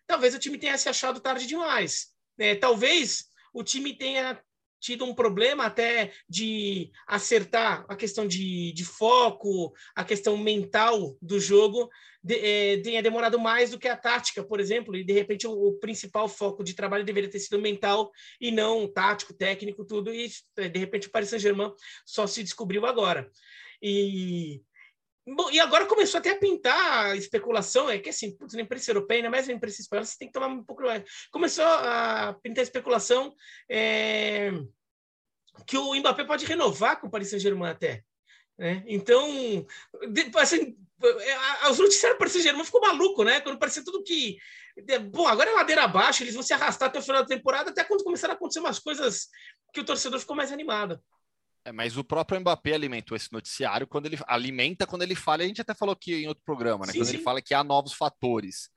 [0.06, 2.13] talvez o time tenha se achado tarde demais.
[2.38, 4.39] É, talvez o time tenha
[4.86, 11.39] tido um problema até de acertar a questão de, de foco, a questão mental do
[11.39, 11.89] jogo,
[12.24, 15.52] de, é, tenha demorado mais do que a tática, por exemplo, e de repente o,
[15.52, 20.30] o, principal foco de trabalho deveria ter sido mental e não tático, técnico, tudo, e
[20.56, 21.74] de repente o Paris Saint-Germain
[22.06, 23.28] só se descobriu agora.
[23.82, 24.62] E
[25.27, 28.91] Bom, e agora começou até a pintar a especulação, é que assim, putz, na imprensa
[28.91, 31.03] europeia, ainda mais na imprensa espanhola, você tem que tomar um pouco mais.
[31.31, 33.33] Começou a pintar a especulação
[33.69, 34.51] é,
[35.65, 38.03] que o Mbappé pode renovar com o Paris Saint-Germain até.
[38.57, 38.83] Né?
[38.85, 39.65] Então,
[40.38, 43.41] assim, é, os noticiários do Paris Saint-Germain ficou maluco, né?
[43.41, 44.38] Quando parecia tudo que.
[45.09, 47.83] Bom, agora é ladeira abaixo, eles vão se arrastar até o final da temporada, até
[47.83, 49.27] quando começaram a acontecer umas coisas
[49.73, 51.01] que o torcedor ficou mais animado.
[51.65, 55.47] É, mas o próprio Mbappé alimentou esse noticiário quando ele alimenta quando ele fala, a
[55.47, 56.93] gente até falou aqui em outro programa, né?
[56.93, 57.15] Sim, quando sim.
[57.15, 58.69] ele fala que há novos fatores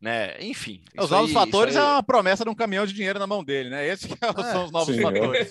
[0.00, 0.36] né?
[0.40, 0.82] Enfim.
[0.98, 1.82] Os novos aí, fatores aí...
[1.82, 3.88] é uma promessa de um caminhão de dinheiro na mão dele, né?
[3.88, 5.48] Esses é, são os novos sim, fatores.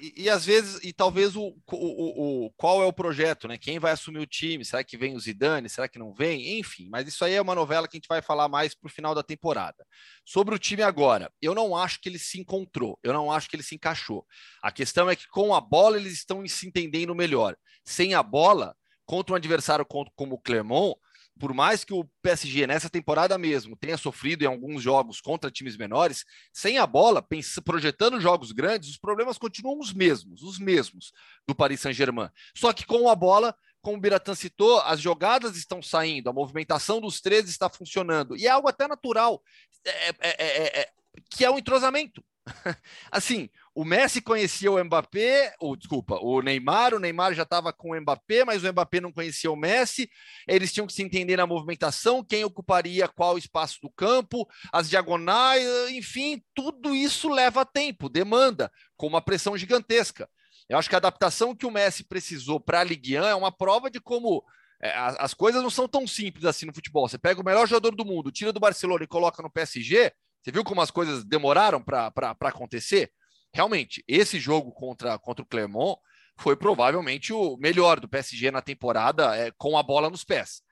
[0.00, 3.58] E, e, e, às vezes, e talvez o, o, o, qual é o projeto, né?
[3.58, 4.64] Quem vai assumir o time?
[4.64, 5.68] Será que vem o Zidane?
[5.68, 6.58] Será que não vem?
[6.58, 9.14] Enfim, mas isso aí é uma novela que a gente vai falar mais pro final
[9.14, 9.84] da temporada.
[10.24, 13.56] Sobre o time agora, eu não acho que ele se encontrou, eu não acho que
[13.56, 14.24] ele se encaixou.
[14.62, 17.56] A questão é que com a bola eles estão se entendendo melhor.
[17.84, 18.74] Sem a bola,
[19.04, 20.96] contra um adversário como o Clermont,
[21.38, 25.76] por mais que o PSG nessa temporada mesmo tenha sofrido em alguns jogos contra times
[25.76, 27.26] menores, sem a bola,
[27.64, 31.12] projetando jogos grandes, os problemas continuam os mesmos, os mesmos
[31.46, 32.30] do Paris Saint-Germain.
[32.54, 37.00] Só que com a bola, como o Biratan citou, as jogadas estão saindo, a movimentação
[37.00, 39.42] dos três está funcionando, e é algo até natural,
[39.84, 40.92] é, é, é, é
[41.30, 42.24] que é o um entrosamento.
[43.10, 47.90] assim, o Messi conhecia o Mbappé, ou desculpa, o Neymar, o Neymar já estava com
[47.90, 50.08] o Mbappé, mas o Mbappé não conhecia o Messi.
[50.48, 55.62] Eles tinham que se entender na movimentação, quem ocuparia qual espaço do campo, as diagonais,
[55.90, 60.26] enfim, tudo isso leva tempo, demanda, com uma pressão gigantesca.
[60.70, 63.52] Eu acho que a adaptação que o Messi precisou para a Ligue 1 é uma
[63.52, 64.42] prova de como
[64.82, 67.06] é, as coisas não são tão simples assim no futebol.
[67.06, 70.50] Você pega o melhor jogador do mundo, tira do Barcelona e coloca no PSG, você
[70.50, 73.12] viu como as coisas demoraram para acontecer?
[73.56, 75.98] Realmente, esse jogo contra, contra o Clermont
[76.36, 80.62] foi provavelmente o melhor do PSG na temporada é, com a bola nos pés.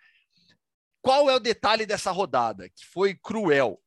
[1.00, 3.80] Qual é o detalhe dessa rodada que foi cruel?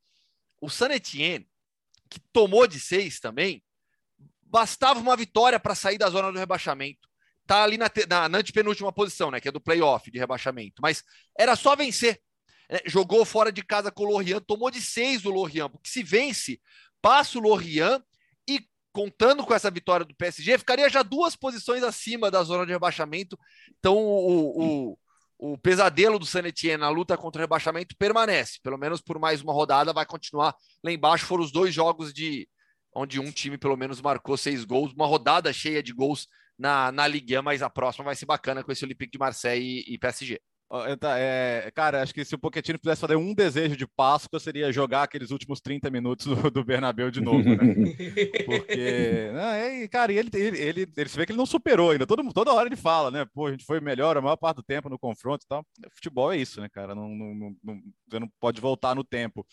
[0.60, 1.48] O San Etienne,
[2.10, 3.62] que tomou de seis também,
[4.42, 7.08] bastava uma vitória para sair da zona do rebaixamento.
[7.46, 9.40] Tá ali na, na, na antepenúltima posição, né?
[9.40, 10.82] Que é do playoff de rebaixamento.
[10.82, 11.04] Mas
[11.38, 12.20] era só vencer.
[12.68, 16.02] É, jogou fora de casa com o Lorient, tomou de seis o Lorient, porque se
[16.02, 16.60] vence,
[17.00, 18.02] passa o Lorient
[18.98, 23.38] contando com essa vitória do PSG, ficaria já duas posições acima da zona de rebaixamento.
[23.78, 24.98] Então, o, o,
[25.52, 28.58] o pesadelo do Sanetien na luta contra o rebaixamento permanece.
[28.60, 31.26] Pelo menos por mais uma rodada, vai continuar lá embaixo.
[31.26, 32.48] Foram os dois jogos de
[32.92, 36.26] onde um time pelo menos marcou seis gols, uma rodada cheia de gols
[36.58, 39.84] na, na Ligue 1, mas a próxima vai ser bacana com esse Olympique de Marseille
[39.86, 40.40] e, e PSG.
[41.16, 45.04] É, cara, acho que se o Pochettino pudesse fazer um desejo de Páscoa, seria jogar
[45.04, 47.56] aqueles últimos 30 minutos do, do Bernabéu de novo, né?
[48.44, 52.06] Porque, não, é, cara, ele, ele, ele, ele se vê que ele não superou ainda.
[52.06, 53.24] Todo, toda hora ele fala, né?
[53.32, 55.66] Pô, a gente foi melhor a maior parte do tempo no confronto e tal.
[55.94, 56.94] Futebol é isso, né, cara?
[56.94, 59.46] Não, não, não, você não pode voltar no tempo.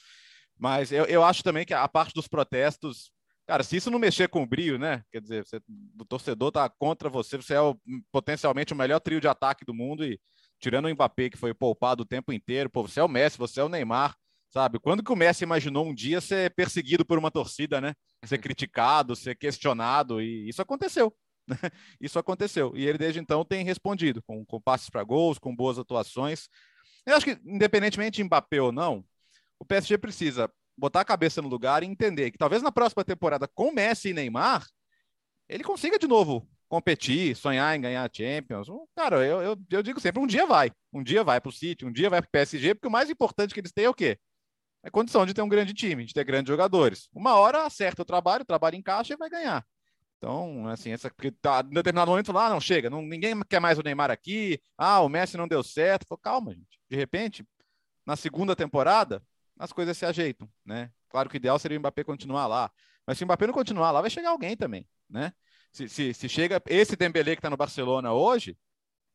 [0.58, 3.10] Mas eu, eu acho também que a parte dos protestos,
[3.48, 5.02] cara, se isso não mexer com o brilho, né?
[5.12, 5.62] Quer dizer, você,
[6.00, 7.78] o torcedor tá contra você, você é o,
[8.12, 10.20] potencialmente o melhor trio de ataque do mundo e
[10.66, 13.60] tirando o Mbappé, que foi poupado o tempo inteiro, pô, você é o Messi, você
[13.60, 14.16] é o Neymar,
[14.50, 14.80] sabe?
[14.80, 17.94] Quando que o Messi imaginou um dia ser perseguido por uma torcida, né?
[18.26, 21.16] Ser criticado, ser questionado, e isso aconteceu.
[21.48, 21.56] Né?
[22.02, 22.74] Isso aconteceu.
[22.76, 26.50] E ele, desde então, tem respondido com, com passes para gols, com boas atuações.
[27.06, 29.06] Eu acho que, independentemente de Mbappé ou não,
[29.60, 33.48] o PSG precisa botar a cabeça no lugar e entender que talvez na próxima temporada,
[33.48, 34.66] com Messi e Neymar,
[35.48, 38.68] ele consiga de novo competir, sonhar em ganhar a Champions.
[38.96, 40.72] Cara, eu, eu, eu digo sempre, um dia vai.
[40.92, 43.10] Um dia vai para o City, um dia vai para o PSG, porque o mais
[43.10, 44.18] importante que eles têm é o quê?
[44.84, 47.10] É condição de ter um grande time, de ter grandes jogadores.
[47.14, 49.66] Uma hora acerta o trabalho, o trabalho encaixa e vai ganhar.
[50.18, 53.60] Então, assim, essa, porque tá, em determinado momento lá, ah, não, chega, não, ninguém quer
[53.60, 56.06] mais o Neymar aqui, ah, o Messi não deu certo.
[56.08, 56.80] Falei, calma, gente.
[56.90, 57.46] De repente,
[58.06, 59.22] na segunda temporada,
[59.58, 60.92] as coisas se ajeitam, né?
[61.10, 62.72] Claro que o ideal seria o Mbappé continuar lá.
[63.06, 65.34] Mas se o Mbappé não continuar lá, vai chegar alguém também, né?
[65.76, 68.58] Se, se, se chega esse Dembélé que está no Barcelona hoje,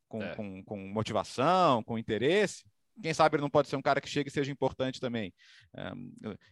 [0.07, 0.35] com, é.
[0.35, 2.65] com, com, motivação, com interesse,
[3.03, 5.33] quem sabe ele não pode ser um cara que chegue e seja importante também.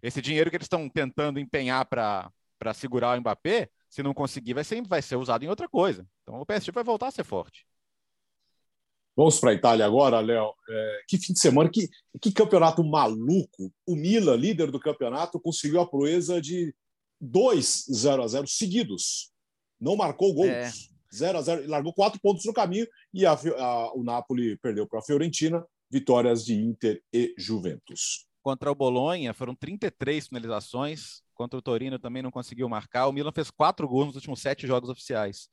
[0.03, 2.33] esse dinheiro que eles estão tentando empenhar para
[2.75, 6.07] segurar o Mbappé, se não conseguir, vai ser, vai ser usado em outra coisa.
[6.23, 7.67] Então o PSG vai voltar a ser forte.
[9.15, 10.55] Vamos para a Itália agora, Léo.
[10.71, 11.89] É, que fim de semana, que,
[12.23, 13.71] que campeonato maluco.
[13.85, 16.75] O Milan, líder do campeonato, conseguiu a proeza de
[17.21, 19.33] dois 0 a 0 seguidos.
[19.81, 20.49] Não marcou gols.
[20.49, 20.71] É.
[21.15, 24.99] 0 a 0 largou quatro pontos no caminho e a, a, o Napoli perdeu para
[24.99, 25.65] a Fiorentina.
[25.91, 28.27] Vitórias de Inter e Juventus.
[28.43, 31.23] Contra o Bolonha foram 33 finalizações.
[31.35, 33.07] Contra o Torino também não conseguiu marcar.
[33.07, 35.49] O Milan fez quatro gols nos últimos sete jogos oficiais.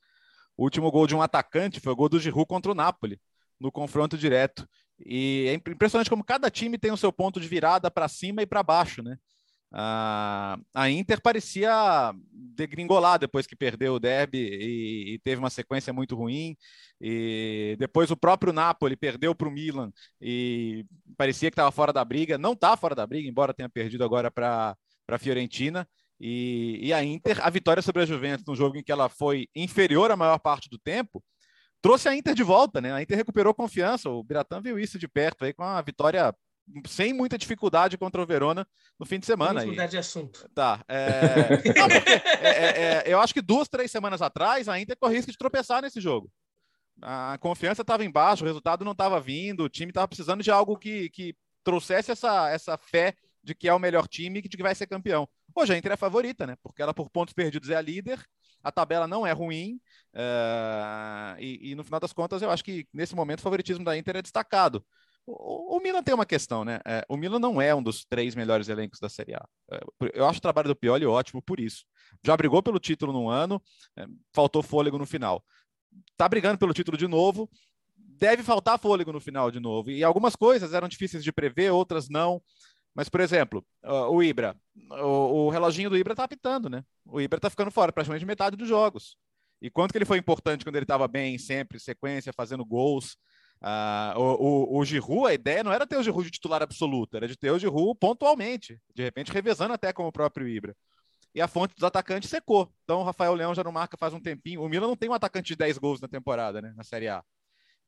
[0.56, 3.20] O último gol de um atacante foi o gol do Giroud contra o Napoli,
[3.58, 4.68] no confronto direto.
[4.98, 8.46] E é impressionante como cada time tem o seu ponto de virada para cima e
[8.46, 9.18] para baixo, né?
[9.78, 11.70] A, a Inter parecia
[12.32, 16.56] degringolar depois que perdeu o derby e, e, teve uma sequência muito ruim.
[16.98, 22.02] E depois o próprio Napoli perdeu para o Milan e parecia que estava fora da
[22.02, 22.38] briga.
[22.38, 24.74] Não está fora da briga, embora tenha perdido agora para
[25.08, 25.86] a Fiorentina.
[26.18, 29.46] E, e a Inter, a vitória sobre a Juventus, num jogo em que ela foi
[29.54, 31.22] inferior a maior parte do tempo,
[31.82, 32.94] trouxe a Inter de volta, né?
[32.94, 34.08] A Inter recuperou confiança.
[34.08, 36.34] O Biratã viu isso de perto aí com a vitória
[36.86, 38.66] sem muita dificuldade contra o Verona
[38.98, 39.60] no fim de semana.
[39.60, 40.48] Vamos mudar de assunto.
[40.54, 40.84] Tá.
[40.88, 41.06] É...
[41.78, 45.32] Não, é, é, é, eu acho que duas, três semanas atrás a Inter corria risco
[45.32, 46.30] de tropeçar nesse jogo.
[47.00, 50.78] A confiança estava embaixo, o resultado não estava vindo, o time estava precisando de algo
[50.78, 54.62] que, que trouxesse essa, essa fé de que é o melhor time e de que
[54.62, 55.28] vai ser campeão.
[55.54, 56.56] Hoje a Inter é favorita, né?
[56.62, 58.24] Porque ela, por pontos perdidos, é a líder,
[58.62, 59.80] a tabela não é ruim,
[60.14, 63.96] uh, e, e, no final das contas, eu acho que nesse momento o favoritismo da
[63.96, 64.84] Inter é destacado.
[65.26, 66.78] O, o Milan tem uma questão, né?
[66.86, 69.44] É, o Milan não é um dos três melhores elencos da Série A.
[69.72, 69.80] É,
[70.14, 71.84] eu acho o trabalho do Pioli ótimo por isso.
[72.24, 73.60] Já brigou pelo título no ano,
[73.96, 75.44] é, faltou fôlego no final.
[76.16, 77.50] Tá brigando pelo título de novo,
[77.96, 79.90] deve faltar fôlego no final de novo.
[79.90, 82.40] E algumas coisas eram difíceis de prever, outras não.
[82.94, 83.66] Mas, por exemplo,
[84.10, 84.56] o Ibra,
[84.90, 86.82] o, o reloginho do Ibra tá apitando, né?
[87.04, 89.18] O Ibra tá ficando fora praticamente metade dos jogos.
[89.60, 93.18] E quanto que ele foi importante quando ele estava bem, sempre, sequência, fazendo gols.
[93.60, 97.16] Ah, o, o, o Giroud, a ideia não era ter o Giroud de titular absoluto,
[97.16, 100.76] era de ter o Giroud pontualmente, de repente revezando até com o próprio Ibra.
[101.34, 102.72] E a fonte dos atacantes secou.
[102.84, 104.62] Então o Rafael Leão já não marca faz um tempinho.
[104.62, 107.22] O Milan não tem um atacante de 10 gols na temporada, né, na Série A.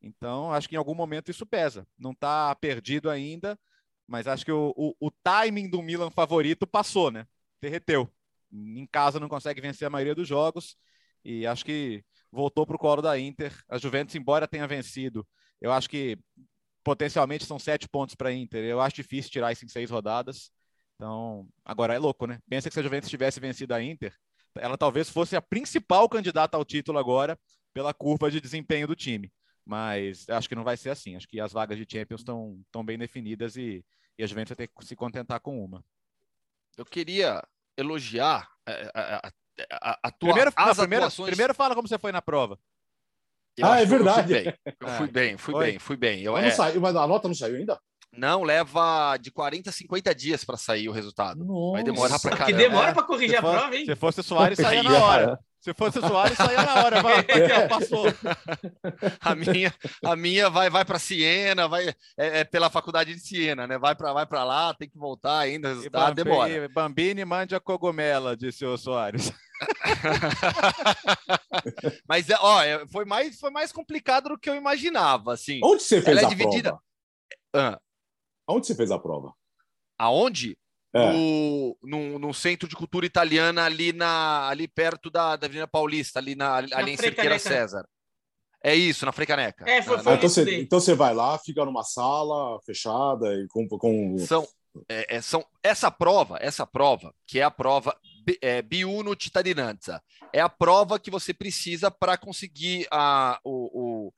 [0.03, 1.87] Então acho que em algum momento isso pesa.
[1.99, 3.59] Não está perdido ainda,
[4.07, 7.27] mas acho que o, o, o timing do Milan favorito passou, né?
[7.61, 8.11] Derreteu.
[8.53, 10.77] Em casa não consegue vencer a maioria dos jogos
[11.25, 13.53] e acho que voltou para o colo da Inter.
[13.69, 15.27] A Juventus, embora tenha vencido,
[15.61, 16.19] eu acho que
[16.85, 18.65] potencialmente são sete pontos para a Inter.
[18.65, 20.51] Eu acho difícil tirar isso em seis rodadas.
[20.95, 22.39] Então, agora é louco, né?
[22.49, 24.15] Pensa que se a Juventus tivesse vencido a Inter,
[24.57, 27.39] ela talvez fosse a principal candidata ao título agora
[27.73, 29.33] pela curva de desempenho do time.
[29.65, 31.15] Mas acho que não vai ser assim.
[31.15, 33.85] Acho que as vagas de Champions estão tão bem definidas e,
[34.19, 35.85] e a Juventus vai ter que se contentar com uma.
[36.77, 39.33] Eu queria elogiar a, a,
[39.71, 41.29] a, a tua, primeiro, as primeiro, atuações...
[41.29, 42.59] primeiro fala como você foi na prova.
[43.59, 44.55] Eu ah, é verdade.
[44.81, 45.67] Eu fui bem, eu fui Oi.
[45.67, 46.23] bem, fui bem.
[46.23, 46.51] Eu, mas, é...
[46.51, 47.79] saiu, mas a nota não saiu ainda?
[48.17, 51.45] Não, leva de 40 a 50 dias para sair o resultado.
[51.45, 52.47] Nossa, Vai demorar para caramba.
[52.47, 53.85] Que demora para corrigir a prova, hein?
[53.85, 55.39] Se fosse o Soares, saía na hora.
[55.61, 57.03] Se fosse o Soares, saía na hora.
[57.03, 57.25] Vai,
[57.69, 58.07] passou.
[59.21, 61.95] A minha, a minha vai, vai para Siena, vai é,
[62.41, 63.77] é, pela faculdade de Siena, né?
[63.79, 66.69] Vai para vai para lá, tem que voltar ainda, o resultado Bambi, demora.
[66.69, 69.33] Bambini mande a cogumela, disse o Soares.
[72.09, 75.61] Mas ó, é, foi mais foi mais complicado do que eu imaginava, assim.
[75.63, 76.71] Onde você fez Ela é a dividida...
[76.71, 76.83] prova?
[77.55, 77.79] Ah.
[78.49, 79.35] Onde você fez a prova?
[79.99, 80.57] Aonde?
[80.95, 81.13] É.
[81.13, 86.19] No, no, no, Centro de Cultura Italiana, ali, na, ali perto da, da Avenida Paulista,
[86.19, 87.87] ali, na, ali na em Cerqueira César.
[88.63, 89.69] É isso, na Frecaneca.
[89.69, 93.47] É, foi, foi ah, então, você, então você vai lá, fica numa sala fechada e
[93.49, 93.69] com.
[93.69, 94.19] com...
[94.19, 94.49] São,
[94.89, 97.97] é, é, são essa prova, essa prova, que é a prova
[98.43, 104.15] é, Biuno Cittadinanza, é a prova que você precisa para conseguir a, o, o,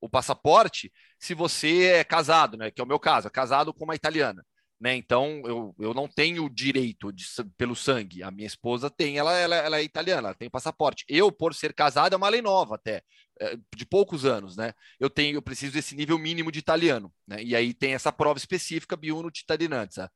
[0.00, 2.70] o passaporte se você é casado, né?
[2.70, 4.44] Que é o meu caso, é casado com uma italiana
[4.80, 4.94] né?
[4.96, 7.24] Então eu, eu não tenho direito de,
[7.56, 8.22] pelo sangue.
[8.22, 11.04] A minha esposa tem, ela, ela, ela é italiana, ela tem passaporte.
[11.08, 13.02] Eu, por ser casado, é uma lei nova até,
[13.40, 14.74] é, de poucos anos, né?
[15.00, 17.42] Eu tenho, eu preciso desse nível mínimo de italiano, né?
[17.42, 20.10] E aí tem essa prova específica, Biuno Cittadinanza.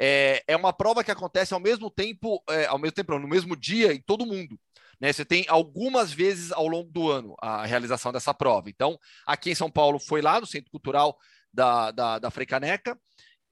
[0.00, 3.54] É, é uma prova que acontece ao mesmo tempo, é, ao mesmo tempo, no mesmo
[3.54, 4.58] dia em todo mundo.
[4.98, 8.68] Né, você tem algumas vezes ao longo do ano a realização dessa prova.
[8.68, 11.18] Então, aqui em São Paulo foi lá no Centro Cultural
[11.52, 12.98] da, da, da Freicaneca,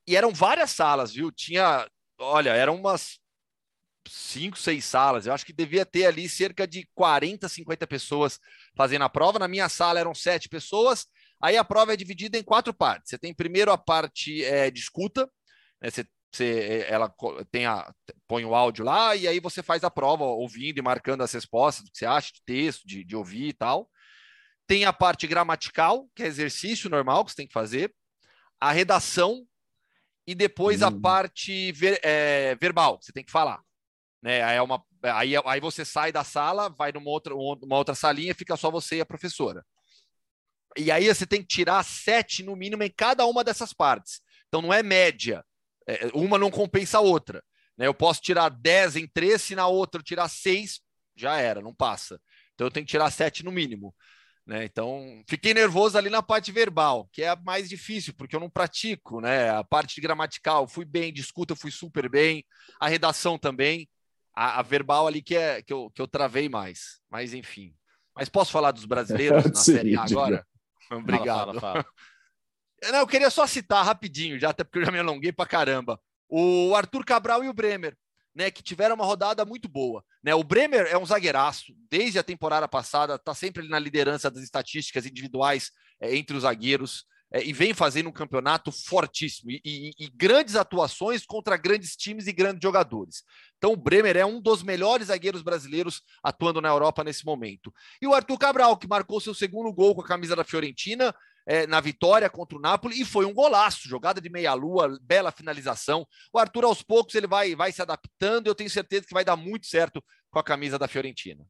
[0.09, 1.31] e eram várias salas, viu?
[1.31, 1.87] Tinha,
[2.19, 3.19] olha, eram umas
[4.09, 5.27] cinco, seis salas.
[5.27, 8.41] Eu acho que devia ter ali cerca de 40, 50 pessoas
[8.75, 9.39] fazendo a prova.
[9.39, 11.07] Na minha sala eram sete pessoas.
[11.43, 13.11] Aí a prova é dividida em quatro partes.
[13.11, 15.31] Você tem primeiro a parte é, de escuta,
[15.81, 15.91] né?
[15.91, 16.07] você,
[16.37, 17.13] você, ela
[17.51, 17.93] tem a,
[18.27, 21.85] põe o áudio lá e aí você faz a prova ouvindo e marcando as respostas
[21.85, 23.89] do que você acha de texto, de, de ouvir e tal.
[24.67, 27.95] tem a parte gramatical, que é exercício normal que você tem que fazer,
[28.61, 29.47] a redação
[30.27, 31.01] e depois a hum.
[31.01, 33.63] parte ver, é, verbal, que você tem que falar.
[34.23, 34.43] Né?
[34.43, 38.35] Aí, é uma, aí, aí você sai da sala, vai numa outra, uma outra salinha,
[38.35, 39.65] fica só você e a professora.
[40.77, 44.21] E aí você tem que tirar sete no mínimo em cada uma dessas partes.
[44.49, 45.45] Então não é média.
[45.89, 47.43] É, uma não compensa a outra.
[47.77, 47.87] Né?
[47.87, 50.81] Eu posso tirar dez em três, se na outra eu tirar seis,
[51.17, 52.21] já era, não passa.
[52.55, 53.95] Então eu tenho que tirar sete no mínimo.
[54.47, 54.65] Né?
[54.65, 58.49] Então, fiquei nervoso ali na parte verbal, que é a mais difícil, porque eu não
[58.49, 59.51] pratico, né?
[59.51, 62.43] A parte gramatical, fui bem, discuta, fui super bem,
[62.81, 63.87] a redação também,
[64.35, 66.99] a, a verbal ali que, é, que, eu, que eu travei mais.
[67.11, 67.75] Mas, enfim.
[68.17, 70.47] Mas posso falar dos brasileiros na Série A agora?
[70.91, 71.61] Obrigado.
[71.61, 71.87] Fala, fala, fala.
[72.85, 76.01] Não, eu queria só citar rapidinho, já até porque eu já me alonguei pra caramba.
[76.29, 77.97] O Arthur Cabral e o Bremer
[78.39, 80.05] né, que tiveram uma rodada muito boa.
[80.23, 80.33] Né?
[80.33, 85.05] O Bremer é um zagueiraço, desde a temporada passada, está sempre na liderança das estatísticas
[85.05, 87.05] individuais é, entre os zagueiros.
[87.31, 92.27] É, e vem fazendo um campeonato fortíssimo e, e, e, grandes atuações contra grandes times
[92.27, 93.23] e grandes jogadores.
[93.59, 97.71] Então, o Bremer é um dos melhores zagueiros brasileiros atuando na Europa nesse momento.
[98.01, 101.15] E o Arthur Cabral, que marcou seu segundo gol com a camisa da Fiorentina,
[101.49, 106.07] é, na vitória contra o Napoli e foi um golaço, jogada de meia-lua, bela finalização.
[106.31, 109.25] O Arthur, aos poucos, ele vai, vai se adaptando e eu tenho certeza que vai
[109.25, 111.49] dar muito certo com a camisa da Fiorentina.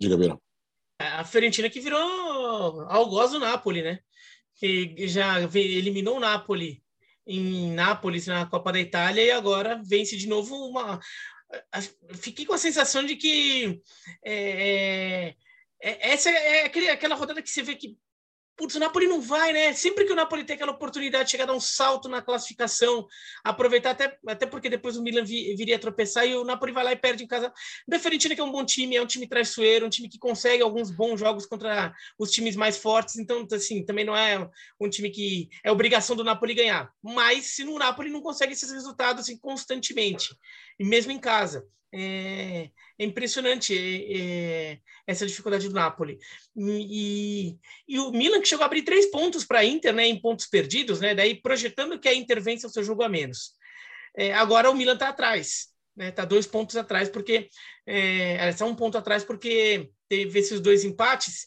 [0.00, 0.36] Diga, Beira.
[1.00, 4.00] É, a Fiorentina que virou algoz do Napoli, né?
[4.56, 6.82] Que já eliminou o Napoli
[7.24, 10.98] em Nápoles na Copa da Itália e agora vence de novo uma.
[12.14, 13.80] Fiquei com a sensação de que
[14.24, 15.36] é,
[15.90, 17.96] é, essa é aquele, aquela rodada que você vê que
[18.56, 19.72] Putz, o Napoli não vai, né?
[19.72, 23.04] Sempre que o Napoli tem aquela oportunidade de chegar a dar um salto na classificação,
[23.42, 26.84] aproveitar até, até porque depois o Milan vi, viria a tropeçar e o Napoli vai
[26.84, 27.52] lá e perde em casa.
[27.92, 30.62] O Fiorentina que é um bom time, é um time traiçoeiro, um time que consegue
[30.62, 34.48] alguns bons jogos contra os times mais fortes, então assim, também não é
[34.80, 36.92] um time que é obrigação do Napoli ganhar.
[37.02, 40.32] Mas se no Napoli não consegue esses resultados assim, constantemente,
[40.78, 46.18] e mesmo em casa, é, é impressionante é, é, essa dificuldade do Napoli.
[46.56, 50.20] E, e, o Milan que chegou a abrir três pontos para a Inter, né, em
[50.20, 53.52] pontos perdidos, né, daí projetando que a Inter vence o seu jogo a menos.
[54.16, 57.48] É, agora o Milan está atrás, né, está dois pontos atrás, porque
[57.86, 61.46] é, está um ponto atrás porque teve esses dois empates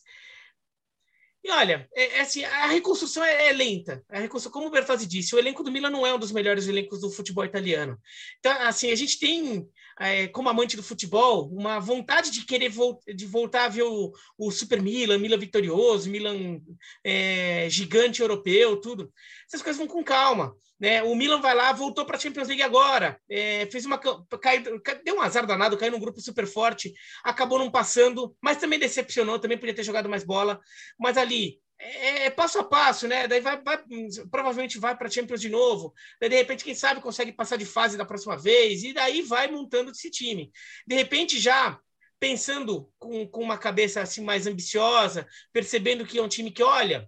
[1.47, 4.03] e olha, é, é assim, a reconstrução é, é, lenta.
[4.09, 6.67] A reconstrução, como o Bertazzi disse, o elenco do Milan não é um dos melhores
[6.67, 7.97] elencos do futebol italiano.
[8.37, 9.65] Então, assim, a gente tem,
[9.97, 12.73] é, como amante do futebol, uma vontade de querer
[13.15, 16.59] de voltar a ver o, o Super Milan, Milan vitorioso, Milan
[17.01, 19.09] é, gigante europeu, tudo.
[19.47, 20.53] Essas coisas vão com calma.
[20.79, 21.01] Né?
[21.03, 25.15] O Milan vai lá, voltou para a Champions League agora, é, fez uma caiu, deu
[25.15, 29.57] um azar danado, caiu num grupo super forte, acabou não passando, mas também decepcionou, também
[29.57, 30.59] podia ter jogado mais bola.
[30.99, 33.27] Mas ali é, é passo a passo, né?
[33.27, 33.83] Daí vai, vai
[34.31, 35.93] provavelmente vai para a Champions de novo.
[36.19, 39.49] Daí, de repente, quem sabe consegue passar de fase da próxima vez, e daí vai
[39.49, 40.51] montando esse time.
[40.85, 41.79] De repente, já
[42.19, 47.07] pensando com, com uma cabeça assim mais ambiciosa, percebendo que é um time que, olha,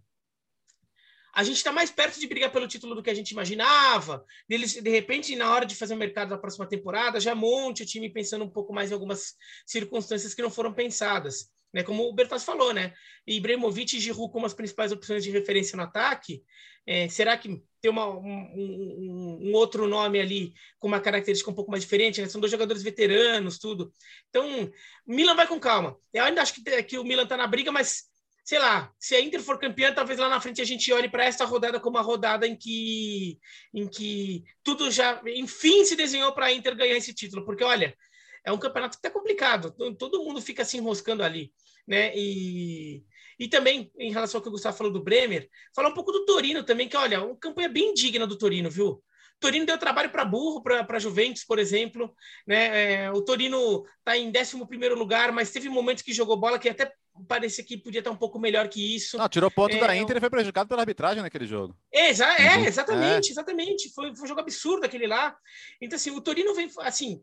[1.34, 4.26] a gente está mais perto de brigar pelo título do que a gente imaginava.
[4.50, 7.86] Eles, de repente, na hora de fazer o mercado da próxima temporada, já monte o
[7.86, 11.50] time pensando um pouco mais em algumas circunstâncias que não foram pensadas.
[11.74, 11.84] Né?
[11.84, 12.94] Como o Bertas falou, né?
[13.28, 16.44] Ibrahimovic e Giroud como as principais opções de referência no ataque.
[16.86, 21.54] É, será que tem uma, um, um, um, outro nome ali com uma característica um
[21.54, 22.22] pouco mais diferente?
[22.22, 22.28] Né?
[22.28, 23.94] São dois jogadores veteranos, tudo.
[24.30, 24.72] Então,
[25.06, 25.96] Milan vai com calma.
[26.12, 28.06] Eu ainda acho que, que o Milan está na briga, mas
[28.50, 31.24] sei lá, se a Inter for campeã, talvez lá na frente a gente olhe para
[31.24, 33.38] esta rodada como uma rodada em que,
[33.72, 37.96] em que tudo já, enfim, se desenhou para a Inter ganhar esse título, porque olha,
[38.44, 41.54] é um campeonato que está complicado, todo mundo fica se enroscando ali,
[41.88, 42.12] né?
[42.16, 43.04] E,
[43.38, 46.26] e também, em relação ao que o Gustavo falou do Bremer, falar um pouco do
[46.26, 49.00] Torino também, que olha, uma campanha bem digna do Torino, viu?
[49.40, 52.14] Torino deu trabalho para burro, para Juventus, por exemplo.
[52.46, 53.04] Né?
[53.04, 56.92] É, o Torino está em 11 lugar, mas teve momentos que jogou bola que até
[57.28, 59.18] parecia que podia estar um pouco melhor que isso.
[59.18, 61.76] Não, tirou ponto é, da Inter e foi prejudicado pela arbitragem naquele jogo.
[61.94, 62.66] É, já, é uhum.
[62.66, 63.32] exatamente, é.
[63.32, 63.94] exatamente.
[63.94, 65.36] Foi, foi um jogo absurdo aquele lá.
[65.82, 67.22] Então, assim, o Torino vem, assim,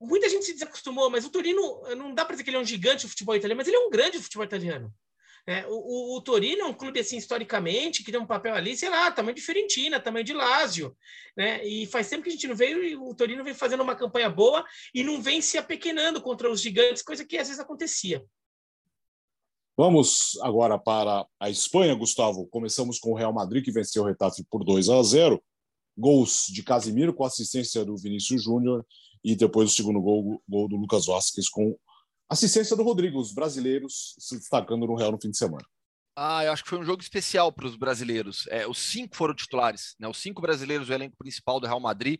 [0.00, 2.64] muita gente se desacostumou, mas o Torino, não dá para dizer que ele é um
[2.64, 4.92] gigante do futebol italiano, mas ele é um grande futebol italiano.
[5.48, 8.76] É, o, o, o, Torino é um clube, assim, historicamente, que tem um papel ali,
[8.76, 10.96] sei lá, tamanho de Fiorentina, tamanho de Lazio,
[11.36, 11.64] né?
[11.64, 14.28] E faz tempo que a gente não veio e o Torino vem fazendo uma campanha
[14.28, 18.24] boa e não vem se apequenando contra os gigantes, coisa que às vezes acontecia.
[19.76, 22.46] Vamos agora para a Espanha, Gustavo.
[22.46, 25.42] Começamos com o Real Madrid, que venceu o Retafe por 2 a 0.
[25.98, 28.86] Gols de Casimiro com assistência do Vinícius Júnior
[29.22, 31.76] e depois o segundo gol, gol do Lucas Vasquez com
[32.28, 35.64] Assistência do Rodrigo, os brasileiros se destacando no Real no fim de semana.
[36.16, 38.46] Ah, eu acho que foi um jogo especial para os brasileiros.
[38.48, 40.08] É, os cinco foram titulares, né?
[40.08, 42.18] Os cinco brasileiros do elenco principal do Real Madrid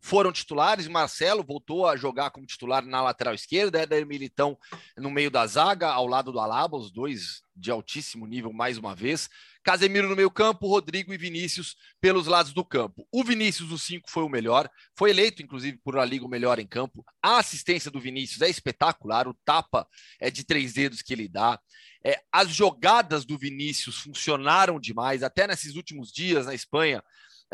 [0.00, 0.88] foram titulares.
[0.88, 4.58] Marcelo voltou a jogar como titular na lateral esquerda, Éder Militão
[4.96, 8.94] no meio da zaga, ao lado do Alaba, os dois de altíssimo nível mais uma
[8.94, 9.28] vez.
[9.62, 13.06] Casemiro no meio campo, Rodrigo e Vinícius pelos lados do campo.
[13.12, 14.70] O Vinícius, dos cinco, foi o melhor.
[14.96, 17.04] Foi eleito, inclusive, por La Liga o melhor em campo.
[17.22, 19.28] A assistência do Vinícius é espetacular.
[19.28, 19.86] O tapa
[20.20, 21.60] é de três dedos que ele dá.
[22.02, 25.22] É, as jogadas do Vinícius funcionaram demais.
[25.22, 27.02] Até nesses últimos dias na Espanha,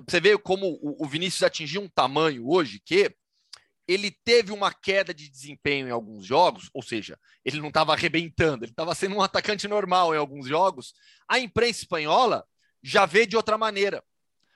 [0.07, 3.15] você vê como o, Vinícius atingiu um tamanho hoje que
[3.87, 8.65] ele teve uma queda de desempenho em alguns jogos, ou seja, ele não estava arrebentando,
[8.65, 10.95] ele estava sendo um atacante normal em alguns jogos.
[11.29, 12.45] A imprensa espanhola
[12.83, 14.03] já vê de outra maneira.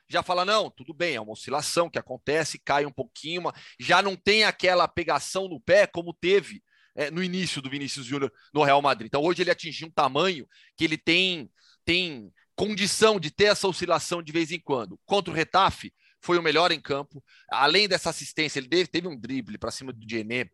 [0.08, 3.42] Já fala, não, tudo bem, é uma oscilação que acontece, cai um pouquinho,
[3.78, 6.62] já não tem aquela pegação no pé como teve
[6.96, 9.06] é, no início do Vinícius Júnior no Real Madrid.
[9.06, 11.50] Então hoje ele atingiu um tamanho que ele tem,
[11.84, 14.98] tem condição de ter essa oscilação de vez em quando.
[15.06, 17.22] Contra o Retafe, foi o melhor em campo.
[17.48, 20.50] Além dessa assistência, ele teve um drible para cima do Dienê,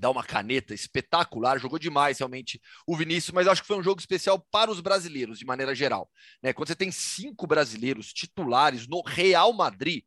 [0.00, 4.00] dá uma caneta espetacular, jogou demais realmente o Vinícius, mas acho que foi um jogo
[4.00, 6.10] especial para os brasileiros, de maneira geral.
[6.42, 6.54] Né?
[6.54, 10.02] Quando você tem cinco brasileiros titulares no Real Madrid,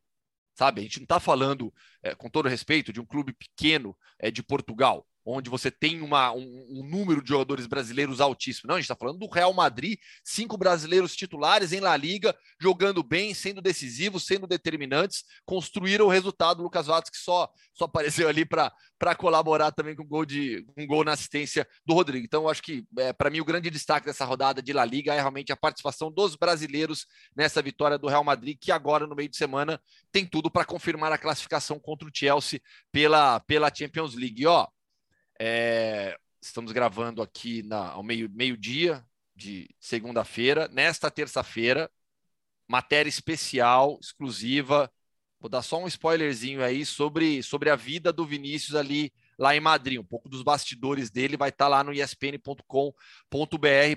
[0.56, 0.82] sabe?
[0.82, 1.72] A gente não está falando,
[2.02, 6.32] é, com todo respeito, de um clube pequeno é, de Portugal onde você tem uma,
[6.32, 8.68] um, um, número de jogadores brasileiros altíssimo.
[8.68, 13.04] Não, a gente está falando do Real Madrid, cinco brasileiros titulares em La Liga, jogando
[13.04, 16.64] bem, sendo decisivos, sendo determinantes, construíram o resultado.
[16.64, 18.72] Lucas Vatos que só, só apareceu ali para
[19.18, 22.26] colaborar também com gol, de, um gol na assistência do Rodrigo.
[22.26, 25.14] Então, eu acho que, é, para mim, o grande destaque dessa rodada de La Liga
[25.14, 27.06] é realmente a participação dos brasileiros
[27.36, 31.12] nessa vitória do Real Madrid, que agora, no meio de semana, tem tudo para confirmar
[31.12, 32.62] a classificação contra o Chelsea
[32.92, 34.42] pela, pela Champions League.
[34.42, 34.68] E, ó,
[35.40, 40.68] é, estamos gravando aqui na, ao meio-dia meio de segunda-feira.
[40.68, 41.90] Nesta terça-feira,
[42.68, 44.92] matéria especial, exclusiva.
[45.40, 49.60] Vou dar só um spoilerzinho aí sobre, sobre a vida do Vinícius ali lá em
[49.60, 50.00] Madrid.
[50.00, 52.66] Um pouco dos bastidores dele vai estar lá no espn.com.br.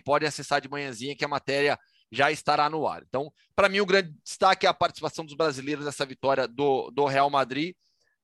[0.05, 1.79] Pode acessar de manhãzinha que a matéria
[2.13, 3.03] já estará no ar.
[3.09, 7.07] Então, para mim, o grande destaque é a participação dos brasileiros nessa vitória do, do
[7.07, 7.75] Real Madrid.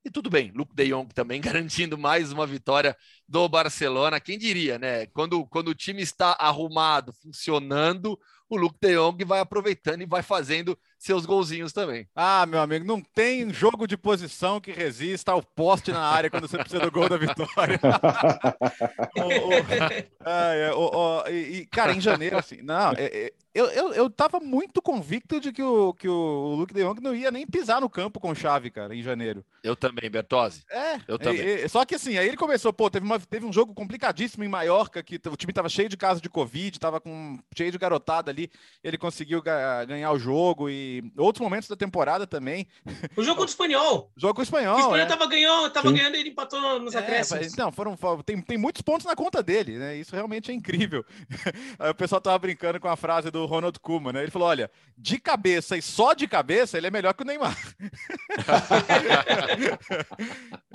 [0.07, 2.97] E tudo bem, Luke de Jong também garantindo mais uma vitória
[3.29, 4.21] do Barcelona.
[4.21, 5.07] Quem diria, né?
[5.07, 8.17] Quando, quando o time está arrumado, funcionando,
[8.49, 12.09] o Luke de Jong vai aproveitando e vai fazendo seus golzinhos também.
[12.15, 16.47] Ah, meu amigo, não tem jogo de posição que resista ao poste na área quando
[16.47, 17.81] você precisa do gol da vitória.
[19.19, 24.11] oh, oh, é, oh, e, cara, em janeiro, assim, não, é, é, eu, eu, eu
[24.11, 27.81] tava muito convicto de que o, que o Luke de Jong não ia nem pisar
[27.81, 29.43] no campo com chave, cara, em janeiro.
[29.63, 30.63] Eu também, Bertozzi.
[30.71, 31.41] É, eu também.
[31.41, 34.45] E, e, só que assim, aí ele começou, pô, teve, uma, teve um jogo complicadíssimo
[34.45, 37.79] em Maiorca, que o time tava cheio de casos de Covid, tava com, cheio de
[37.79, 38.51] garotada ali,
[38.85, 42.69] ele conseguiu ganhar o jogo e outros momentos da temporada também.
[43.17, 44.13] O jogo contra o Espanhol.
[44.15, 44.77] O jogo com o Espanhol.
[44.77, 45.07] O Espanhol é.
[45.07, 47.57] tava, ganhando, tava ganhando e ele empatou nos é, acréscimos.
[47.57, 49.97] Não, foram, tem, tem muitos pontos na conta dele, né?
[49.97, 51.03] Isso realmente é incrível.
[51.79, 54.23] Aí o pessoal tava brincando com a frase do Ronald Koeman, né?
[54.23, 57.57] Ele falou: olha, de cabeça e só de cabeça, ele é melhor que o Neymar.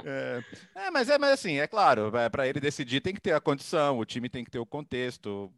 [0.04, 0.44] é,
[0.76, 3.42] é, mas é, mas assim, é claro, é, para ele decidir tem que ter a
[3.42, 5.52] condição, o time tem que ter o contexto.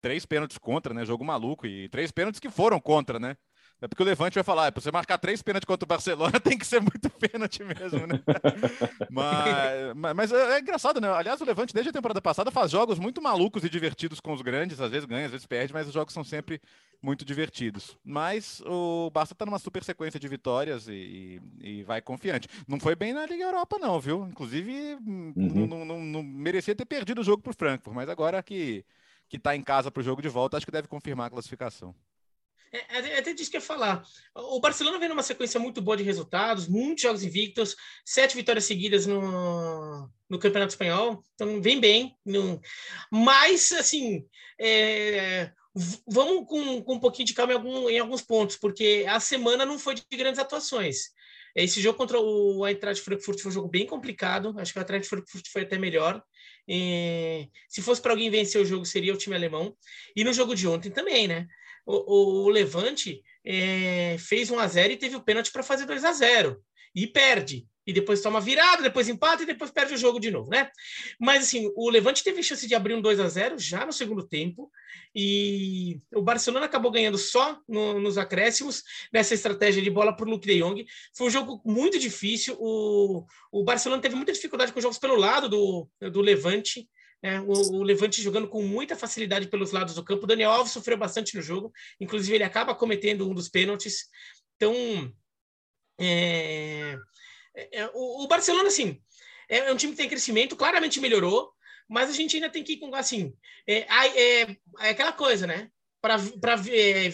[0.00, 1.04] Três pênaltis contra, né?
[1.04, 1.64] Jogo maluco.
[1.64, 3.36] E três pênaltis que foram contra, né?
[3.82, 6.38] É porque o Levante vai falar, é, para você marcar três pênaltis contra o Barcelona,
[6.38, 8.22] tem que ser muito pênalti mesmo, né?
[9.10, 11.12] mas, mas, é, é, engraçado, né?
[11.12, 14.40] Aliás, o Levante, desde a temporada passada, faz jogos muito malucos e divertidos com os
[14.40, 14.80] grandes.
[14.80, 16.60] Às vezes ganha, às vezes perde, mas os jogos são sempre
[17.02, 17.98] muito divertidos.
[18.04, 22.46] Mas o Barça tá numa super sequência de vitórias e, e vai confiante.
[22.68, 24.28] Não foi bem na Liga Europa, não, viu?
[24.28, 25.84] Inclusive, uhum.
[25.84, 28.84] não, merecia ter perdido o jogo pro Frankfurt, mas agora que,
[29.28, 31.92] que tá em casa pro jogo de volta, acho que deve confirmar a classificação.
[32.72, 34.02] É, é, até disse que ia falar.
[34.34, 39.06] O Barcelona vem numa sequência muito boa de resultados, muitos jogos invictos, sete vitórias seguidas
[39.06, 42.16] no, no Campeonato Espanhol, então vem bem.
[43.10, 44.24] Mas, assim,
[44.58, 45.52] é,
[46.08, 49.66] vamos com, com, um pouquinho de calma em, algum, em, alguns pontos, porque a semana
[49.66, 51.10] não foi de grandes atuações.
[51.54, 55.06] Esse jogo contra o Eintracht Frankfurt foi um jogo bem complicado, acho que o Eintracht
[55.06, 56.22] Frankfurt foi até melhor.
[57.68, 59.76] se fosse para alguém vencer o jogo, seria o time alemão.
[60.16, 61.46] E no jogo de ontem também, né?
[61.86, 66.04] O, o Levante é, fez 1 a 0 e teve o pênalti para fazer 2
[66.04, 66.62] a 0
[66.94, 67.66] e perde.
[67.84, 70.70] E depois toma virada, depois empata e depois perde o jogo de novo, né?
[71.18, 74.22] Mas assim, o Levante teve chance de abrir um 2 a 0 já no segundo
[74.22, 74.70] tempo
[75.12, 80.30] e o Barcelona acabou ganhando só no, nos acréscimos nessa estratégia de bola para o
[80.30, 80.86] Luke de Jong.
[81.12, 82.56] Foi um jogo muito difícil.
[82.60, 86.88] O, o Barcelona teve muita dificuldade com os jogos pelo lado do, do Levante
[87.22, 90.24] É, o, o, Levante jogando com muita facilidade pelos lados do campo.
[90.24, 94.08] O Daniel Alves sofreu bastante no jogo, inclusive ele acaba cometendo um dos pênaltis.
[94.56, 94.74] Então,
[96.00, 96.96] é,
[97.54, 99.00] é, é o, o, Barcelona, assim,
[99.48, 101.52] é, é, um time que tem crescimento, claramente melhorou,
[101.88, 103.32] mas a gente ainda tem que ir com, assim,
[103.68, 103.86] é,
[104.78, 105.70] aquela coisa, né?
[106.00, 106.16] Para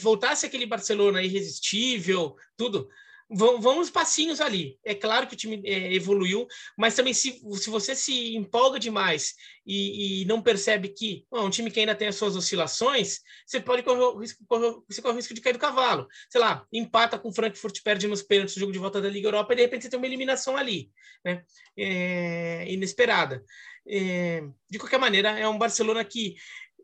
[0.01, 2.89] voltar a ser aquele Barcelona irresistível, tudo,
[3.31, 4.79] vamos passinhos ali.
[4.85, 9.35] É claro que o time é, evoluiu, mas também se, se você se empolga demais
[9.67, 13.61] e, e não percebe que bom, um time que ainda tem as suas oscilações, você
[13.61, 16.09] pode correr o risco, correr, você corre o risco de cair do cavalo.
[16.31, 19.29] Sei lá, empata com o Frankfurt, perde nos pênaltis no jogo de volta da Liga
[19.29, 20.91] Europa e de repente você tem uma eliminação ali,
[21.25, 21.45] né?
[21.77, 23.45] É, inesperada.
[23.87, 26.35] É, de qualquer maneira, é um Barcelona que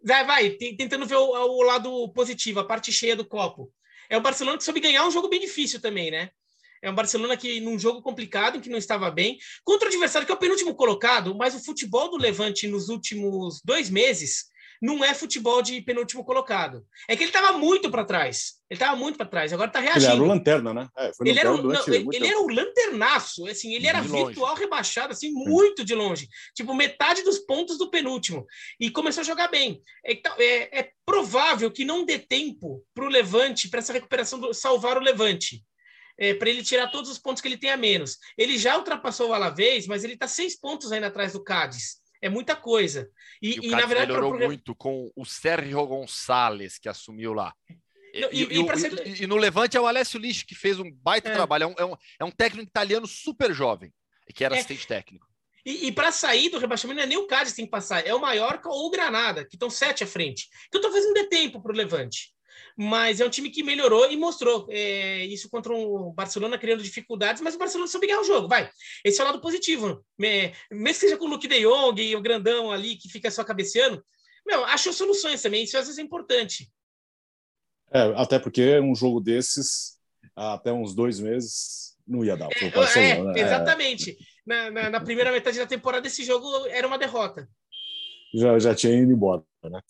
[0.05, 3.72] vai, vai tentando ver o, o lado positivo, a parte cheia do copo
[4.09, 6.30] é o Barcelona que soube ganhar um jogo bem difícil também, né?
[6.82, 10.32] É um Barcelona que, num jogo complicado, que não estava bem, contra o adversário que
[10.32, 15.14] é o penúltimo colocado, mas o futebol do Levante nos últimos dois meses não é
[15.14, 16.87] futebol de penúltimo colocado.
[17.09, 18.55] É que ele estava muito para trás.
[18.70, 20.07] Ele estava muito para trás, agora está reagindo.
[20.07, 20.89] Ele era o lanterna, né?
[20.97, 25.12] É, ele, era o, não, ele, ele, era o lanternaço, assim, ele era virtual rebaixado,
[25.12, 26.29] assim, muito de longe.
[26.55, 28.47] Tipo, metade dos pontos do penúltimo.
[28.81, 29.81] E começou a jogar bem.
[30.05, 30.12] É,
[30.43, 34.97] é, é provável que não dê tempo para o Levante, para essa recuperação, do, salvar
[34.97, 35.62] o Levante.
[36.16, 38.18] É, para ele tirar todos os pontos que ele tem a menos.
[38.39, 42.29] Ele já ultrapassou o Alavés, mas ele está seis pontos ainda atrás do Cádiz é
[42.31, 43.11] muita coisa.
[43.41, 47.55] E, e, e na verdade melhorou muito com o Sérgio Gonçalves que assumiu lá.
[48.33, 49.22] E, e, ser...
[49.22, 51.35] e, no Levante é o Alessio Lix que fez um baita é.
[51.35, 51.64] trabalho.
[51.64, 53.93] É um, é um, é, um, técnico italiano super jovem,
[54.35, 54.59] que era é.
[54.59, 55.27] assistente técnico.
[55.66, 58.14] E, para sair do rebaixamento, não é nem o Cádiz que tem que passar, é
[58.14, 60.47] o Mallorca ou o Granada, que estão sete à frente.
[60.68, 62.34] Então talvez não dê tempo para o Levante
[62.76, 67.42] mas é um time que melhorou e mostrou é, isso contra o Barcelona criando dificuldades,
[67.42, 68.70] mas o Barcelona soube ganhar o jogo, vai.
[69.05, 70.05] Esse é o lado positivo.
[70.22, 73.30] É, mesmo que seja com o Luke de Jong e o grandão ali que fica
[73.30, 74.05] só cabeceando,
[74.46, 76.70] meu, achou soluções também, isso às vezes é importante.
[77.92, 79.98] É, até porque um jogo desses,
[80.34, 82.68] até uns dois meses, não ia dar é.
[82.98, 83.40] É, né?
[83.40, 84.16] exatamente.
[84.46, 87.48] Na, na, na primeira metade da temporada, esse jogo era uma derrota
[88.35, 89.43] já, já tinha ido embora.
[89.62, 89.80] Né?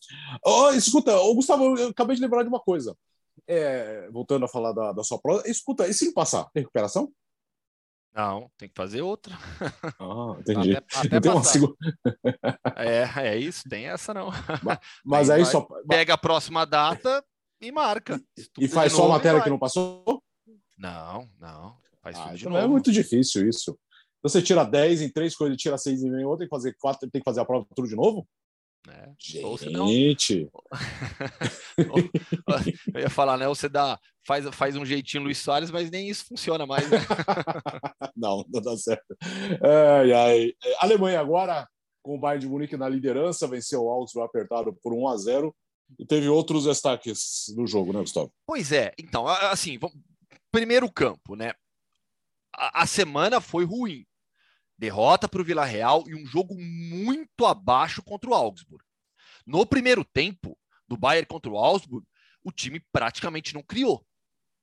[0.45, 2.97] Oh, escuta, oh, Gustavo, eu acabei de lembrar de uma coisa.
[3.47, 7.12] É, voltando a falar da, da sua prova, escuta, e se não passar, tem recuperação?
[8.14, 9.36] Não, tem que fazer outra.
[9.99, 10.76] Ah, entendi.
[10.76, 11.28] Até, até
[12.76, 14.30] é, é isso, tem essa não.
[14.62, 15.66] Mas, mas aí, aí só.
[15.88, 17.24] Pega a próxima data
[17.61, 18.22] e marca.
[18.59, 20.22] E faz só a matéria que não passou?
[20.78, 21.76] Não, não.
[22.01, 23.76] Faz ah, então não é muito difícil isso.
[24.24, 27.20] Você tira 10 em três coisas, tira 6 em outra, tem que fazer quatro, tem
[27.20, 28.26] que fazer a prova tudo de novo?
[28.88, 29.12] É.
[29.18, 30.48] Gente.
[32.94, 33.46] eu ia falar, né?
[33.46, 36.90] Você dá, faz, faz um jeitinho Luiz Soares, mas nem isso funciona mais.
[36.90, 36.96] Né?
[38.16, 39.14] não, não dá certo.
[39.62, 40.52] Ai, ai.
[40.80, 41.68] Alemanha agora,
[42.02, 45.54] com o Bayern de Munique na liderança, venceu o Augsburg apertado por 1 a 0
[45.98, 48.32] e teve outros destaques no jogo, né, Gustavo?
[48.46, 48.94] Pois é.
[48.98, 49.78] Então, assim,
[50.50, 51.52] primeiro campo, né?
[52.56, 54.06] a semana foi ruim
[54.76, 58.84] derrota para o Vila Real e um jogo muito abaixo contra o Augsburg.
[59.46, 60.58] No primeiro tempo
[60.88, 62.06] do Bayern contra o Augsburg,
[62.42, 64.06] o time praticamente não criou.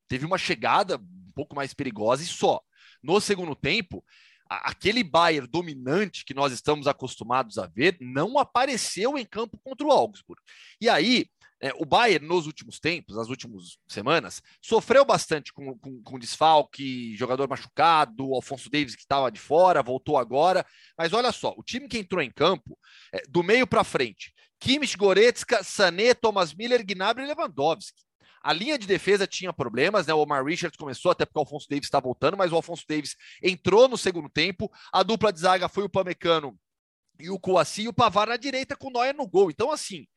[0.07, 2.61] Teve uma chegada um pouco mais perigosa e só.
[3.01, 4.03] No segundo tempo,
[4.47, 9.91] aquele Bayern dominante que nós estamos acostumados a ver não apareceu em campo contra o
[9.91, 10.41] Augsburg.
[10.79, 11.27] E aí,
[11.61, 17.15] é, o Bayern, nos últimos tempos, nas últimas semanas, sofreu bastante com, com, com desfalque,
[17.15, 20.65] jogador machucado, o Alfonso Davis que estava de fora, voltou agora.
[20.97, 22.77] Mas olha só, o time que entrou em campo,
[23.13, 28.01] é, do meio para frente, Kimmich, Goretzka, Sané, Thomas Miller, Gnabry e Lewandowski.
[28.43, 30.13] A linha de defesa tinha problemas, né?
[30.15, 33.15] O Omar Richards começou até porque o Alfonso Davis está voltando, mas o Alfonso Davis
[33.41, 34.71] entrou no segundo tempo.
[34.91, 36.57] A dupla de zaga foi o Pamecano
[37.19, 39.51] e o Kouassi e o Pavar na direita com o Neuer no gol.
[39.51, 40.07] Então, assim,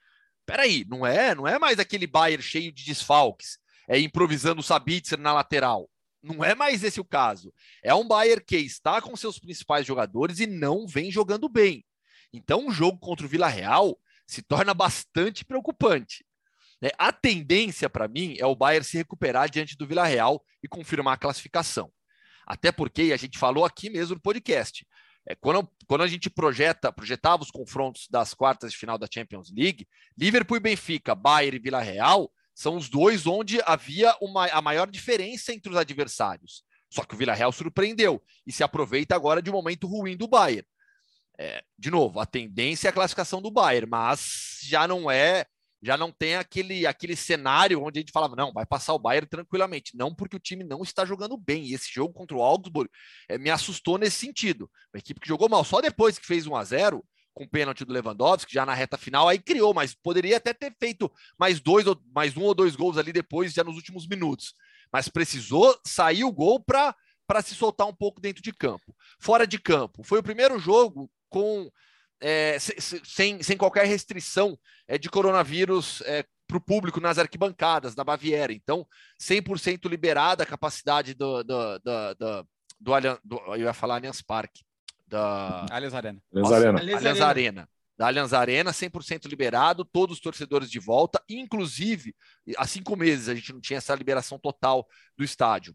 [0.47, 5.19] peraí, não é, não é mais aquele Bayern cheio de desfalques, é improvisando o Sabitzer
[5.19, 5.89] na lateral.
[6.23, 7.53] Não é mais esse o caso.
[7.83, 11.85] É um Bayern que está com seus principais jogadores e não vem jogando bem.
[12.33, 16.25] Então, um jogo contra o Vila Real se torna bastante preocupante.
[16.83, 20.69] É, a tendência para mim é o Bayern se recuperar diante do Vila Real e
[20.69, 21.93] confirmar a classificação.
[22.47, 24.87] Até porque a gente falou aqui mesmo no podcast.
[25.27, 29.51] É, quando, quando a gente projeta, projetava os confrontos das quartas de final da Champions
[29.51, 34.63] League, Liverpool e Benfica, Bayern e Vila Real são os dois onde havia uma, a
[34.63, 36.63] maior diferença entre os adversários.
[36.89, 40.29] Só que o Vila Real surpreendeu e se aproveita agora de um momento ruim do
[40.29, 40.67] Bayern.
[41.37, 45.47] É, de novo, a tendência é a classificação do Bayern, mas já não é
[45.85, 49.29] já não tem aquele, aquele cenário onde a gente falava, não, vai passar o Bayern
[49.29, 49.95] tranquilamente.
[49.95, 51.65] Não porque o time não está jogando bem.
[51.65, 52.91] E esse jogo contra o Augsburg
[53.29, 54.71] é, me assustou nesse sentido.
[54.95, 57.05] A equipe que jogou mal só depois que fez 1 a 0
[57.35, 60.75] com o pênalti do Lewandowski, já na reta final, aí criou, mas poderia até ter
[60.79, 64.55] feito mais dois, mais um ou dois gols ali depois, já nos últimos minutos.
[64.93, 66.95] Mas precisou sair o gol para
[67.43, 68.95] se soltar um pouco dentro de campo.
[69.21, 71.69] Fora de campo, foi o primeiro jogo com
[72.21, 78.05] é, sem, sem qualquer restrição é, de coronavírus é, para o público nas arquibancadas da
[78.05, 78.53] Baviera.
[78.53, 78.87] Então,
[79.21, 82.47] 100% liberada a capacidade do, do, do, do,
[82.81, 84.63] do, do, eu ia falar Allianz Parque,
[85.07, 86.23] da Allianz Arena.
[86.33, 86.79] Allianz Arena.
[86.79, 87.69] Allianz Arena.
[87.97, 92.13] Da Allianz Arena, 100% liberado, todos os torcedores de volta, inclusive,
[92.57, 94.85] há cinco meses a gente não tinha essa liberação total
[95.17, 95.75] do estádio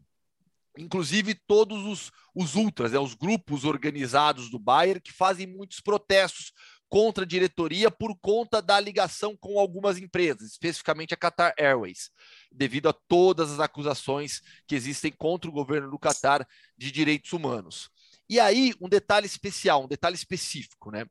[0.78, 6.54] inclusive todos os, os ultras, né, os grupos organizados do Bayern, que fazem muitos protestos
[6.90, 12.10] contra a diretoria por conta da ligação com algumas empresas, especificamente a Qatar Airways,
[12.52, 16.46] devido a todas as acusações que existem contra o governo do Qatar
[16.76, 17.92] de direitos humanos.
[18.28, 21.06] E aí, um detalhe especial, um detalhe específico, né?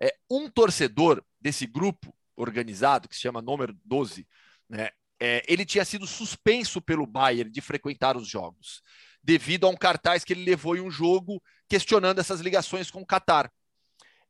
[0.00, 4.26] É, um torcedor desse grupo organizado, que se chama número 12,
[4.68, 4.90] né?
[5.20, 8.82] É, ele tinha sido suspenso pelo Bayern de frequentar os jogos
[9.22, 13.06] devido a um cartaz que ele levou em um jogo questionando essas ligações com o
[13.06, 13.50] Qatar.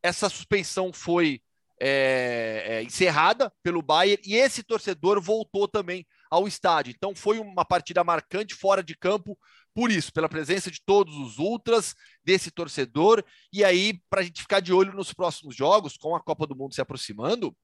[0.03, 1.41] Essa suspensão foi
[1.81, 6.93] é, é, encerrada pelo Bayern e esse torcedor voltou também ao estádio.
[6.97, 9.39] Então foi uma partida marcante fora de campo
[9.75, 13.25] por isso, pela presença de todos os ultras desse torcedor.
[13.53, 16.57] E aí, para a gente ficar de olho nos próximos jogos, com a Copa do
[16.57, 17.57] Mundo se aproximando,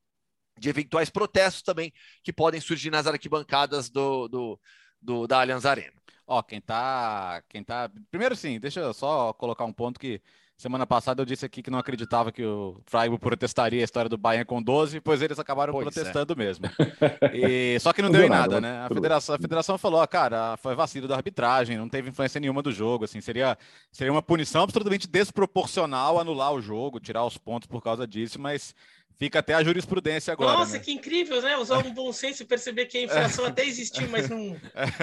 [0.58, 1.92] de eventuais protestos também
[2.22, 4.60] que podem surgir nas arquibancadas do, do,
[5.00, 5.94] do da Allianz Arena.
[6.26, 7.90] Ó, quem tá, quem tá.
[8.10, 10.22] Primeiro, sim, deixa eu só colocar um ponto que
[10.56, 14.16] semana passada eu disse aqui que não acreditava que o Freiburg protestaria a história do
[14.16, 15.90] Bayern com 12, pois eles acabaram pois é.
[15.90, 16.36] protestando é.
[16.36, 16.66] mesmo.
[17.34, 18.86] E, só que não, não deu em nada, nada, né?
[18.86, 22.62] A federação, a federação falou, ah, cara, foi vacilo da arbitragem, não teve influência nenhuma
[22.62, 23.58] do jogo, assim, seria,
[23.90, 28.74] seria uma punição absolutamente desproporcional anular o jogo, tirar os pontos por causa disso, mas
[29.16, 30.58] Fica até a jurisprudência agora.
[30.58, 30.78] Nossa, né?
[30.80, 31.56] que incrível, né?
[31.56, 34.56] Usar um bom senso e perceber que a inflação até existiu, mas não.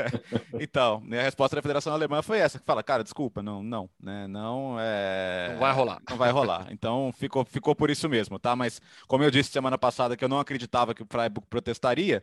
[0.59, 4.27] então, a resposta da Federação Alemã foi essa: que fala, cara, desculpa, não, não, né?
[4.27, 5.49] Não é.
[5.53, 6.01] Não vai rolar.
[6.09, 6.67] Não vai rolar.
[6.71, 8.55] Então ficou, ficou por isso mesmo, tá?
[8.55, 12.21] Mas, como eu disse semana passada que eu não acreditava que o Freiburg protestaria,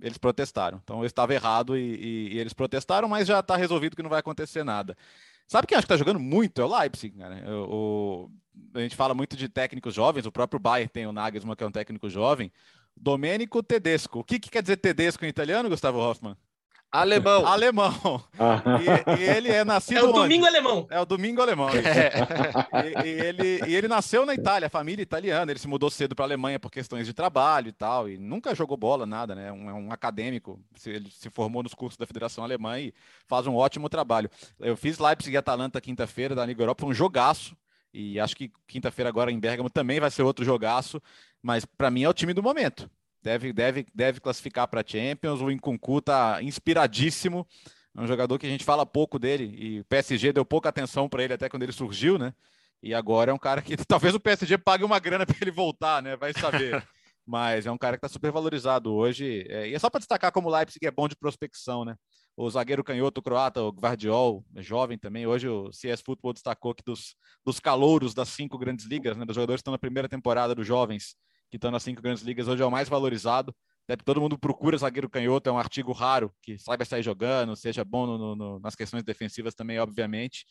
[0.00, 0.80] eles protestaram.
[0.82, 4.10] Então eu estava errado e, e, e eles protestaram, mas já está resolvido que não
[4.10, 4.96] vai acontecer nada.
[5.50, 6.60] Sabe quem acho que está jogando muito?
[6.60, 7.42] É o Leipzig, cara.
[7.66, 8.30] O,
[8.72, 11.66] a gente fala muito de técnicos jovens, o próprio Bayern tem o Nagelsmann, que é
[11.66, 12.52] um técnico jovem.
[12.96, 14.20] Domênico Tedesco.
[14.20, 16.36] O que, que quer dizer Tedesco em italiano, Gustavo Hoffman?
[16.92, 17.46] Alemão.
[17.46, 18.24] Alemão.
[18.80, 19.98] E, e, ele é nascido.
[19.98, 20.56] É o domingo onde?
[20.56, 20.86] alemão.
[20.90, 21.68] É o domingo alemão.
[21.70, 23.04] É.
[23.04, 25.52] E, e, ele, e ele nasceu na Itália, família italiana.
[25.52, 28.08] Ele se mudou cedo para a Alemanha por questões de trabalho e tal.
[28.08, 29.52] E nunca jogou bola, nada, né?
[29.52, 30.58] Um, é um acadêmico.
[30.84, 32.92] Ele se formou nos cursos da Federação Alemã e
[33.28, 34.28] faz um ótimo trabalho.
[34.58, 37.56] Eu fiz Leipzig e Atalanta quinta-feira da Liga Europa, foi um jogaço.
[37.94, 41.00] E acho que quinta-feira agora em Bergamo também vai ser outro jogaço.
[41.40, 42.90] Mas para mim é o time do momento
[43.22, 45.40] deve, deve, deve classificar para Champions.
[45.40, 47.46] O Incuncu tá inspiradíssimo.
[47.96, 51.08] É um jogador que a gente fala pouco dele e o PSG deu pouca atenção
[51.08, 52.32] para ele até quando ele surgiu, né?
[52.82, 56.02] E agora é um cara que talvez o PSG pague uma grana para ele voltar,
[56.02, 56.16] né?
[56.16, 56.82] Vai saber.
[57.26, 59.46] Mas é um cara que está super valorizado hoje.
[59.48, 61.94] É, e é só para destacar como o Leipzig é bom de prospecção, né?
[62.36, 65.26] O zagueiro canhoto croata, o Guardiol, é jovem também.
[65.26, 67.14] Hoje o CS Football destacou que dos,
[67.44, 69.24] dos calouros das cinco grandes ligas, né?
[69.24, 71.14] Dos jogadores que estão na primeira temporada dos jovens,
[71.50, 73.54] que estão nas cinco grandes ligas, hoje é o mais valorizado.
[73.84, 77.84] Até todo mundo procura zagueiro canhoto, é um artigo raro, que saiba sair jogando, seja
[77.84, 80.46] bom no, no, nas questões defensivas também, obviamente.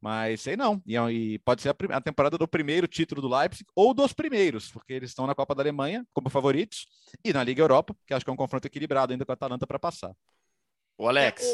[0.00, 0.80] Mas sei não.
[0.86, 4.12] E, é e pode ser a, a, temporada do primeiro título do Leipzig ou dos
[4.12, 6.86] primeiros, porque eles estão na Copa da Alemanha como favoritos
[7.24, 9.66] e na Liga Europa, que acho que é um confronto equilibrado ainda com a Atalanta
[9.66, 10.14] para passar.
[10.96, 11.44] O Alex.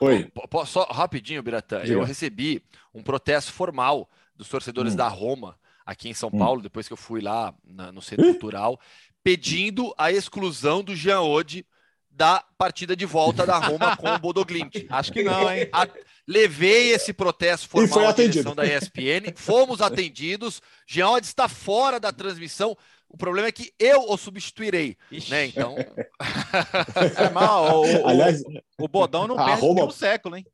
[0.00, 0.30] Oi.
[0.64, 1.82] Só rapidinho, Biratã.
[1.84, 4.96] Eu recebi um protesto formal dos torcedores hum.
[4.96, 6.38] da Roma aqui em São hum.
[6.38, 8.78] Paulo, depois que eu fui lá na, no Centro Cultural,
[9.24, 11.66] pedindo a exclusão do Jean Ode
[12.10, 14.84] da partida de volta da Roma com o Bodoglint.
[14.90, 15.66] Acho que não, hein?
[15.72, 15.88] A,
[16.26, 20.60] levei esse protesto formal à direção da ESPN, fomos atendidos.
[20.86, 22.76] Jean Ode está fora da transmissão.
[23.08, 25.30] O problema é que eu o substituirei, Ixi.
[25.30, 25.46] né?
[25.46, 25.74] Então.
[27.16, 27.80] é mal.
[27.80, 29.86] O, Aliás, o, o Bodão não perde Roma...
[29.86, 30.44] um século, hein?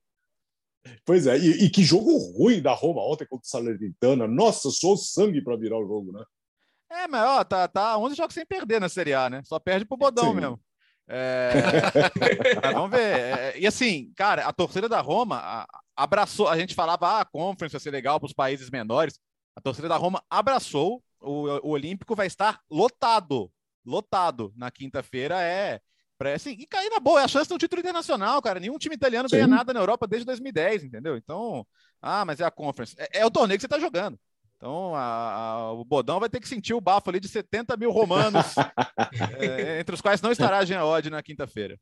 [1.04, 4.26] Pois é, e, e, que jogo ruim da Roma ontem contra o Salernitana.
[4.26, 6.24] Nossa, sou sangue para virar o jogo, né?
[6.90, 9.42] É, mas ó, tá, tá 11 jogos sem perder na Série A, né?
[9.44, 10.40] Só perde pro Bodão Sim.
[10.40, 10.60] mesmo.
[11.08, 11.50] É...
[12.72, 13.18] vamos ver.
[13.18, 15.66] É, e assim, cara, a torcida da Roma
[15.96, 16.48] abraçou.
[16.48, 19.18] A gente falava, ah, a Conference vai ser legal para os países menores.
[19.56, 21.02] A torcida da Roma abraçou.
[21.20, 23.50] O, o Olímpico vai estar lotado.
[23.84, 25.42] Lotado na quinta-feira.
[25.42, 25.80] É
[26.34, 28.60] Assim, e cair na boa, é a chance de um título internacional, cara.
[28.60, 29.36] Nenhum time italiano Sim.
[29.36, 31.16] ganha nada na Europa desde 2010, entendeu?
[31.16, 31.66] Então,
[32.00, 32.94] ah, mas é a Conference.
[32.98, 34.18] É, é o torneio que você está jogando.
[34.56, 37.90] Então, a, a, o Bodão vai ter que sentir o bafo ali de 70 mil
[37.90, 38.54] romanos,
[39.38, 41.78] é, entre os quais não estará Jean Odd na quinta-feira.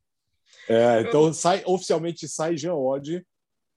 [0.69, 3.25] É, então, sai, oficialmente sai Jean Odd,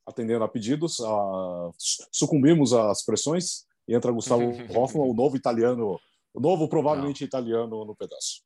[0.07, 1.69] atendendo a pedidos, a,
[2.11, 4.43] sucumbimos às pressões, e entra Gustavo
[4.73, 5.99] Hoffmann, o novo italiano,
[6.33, 7.27] o novo provavelmente não.
[7.27, 8.44] italiano no pedaço.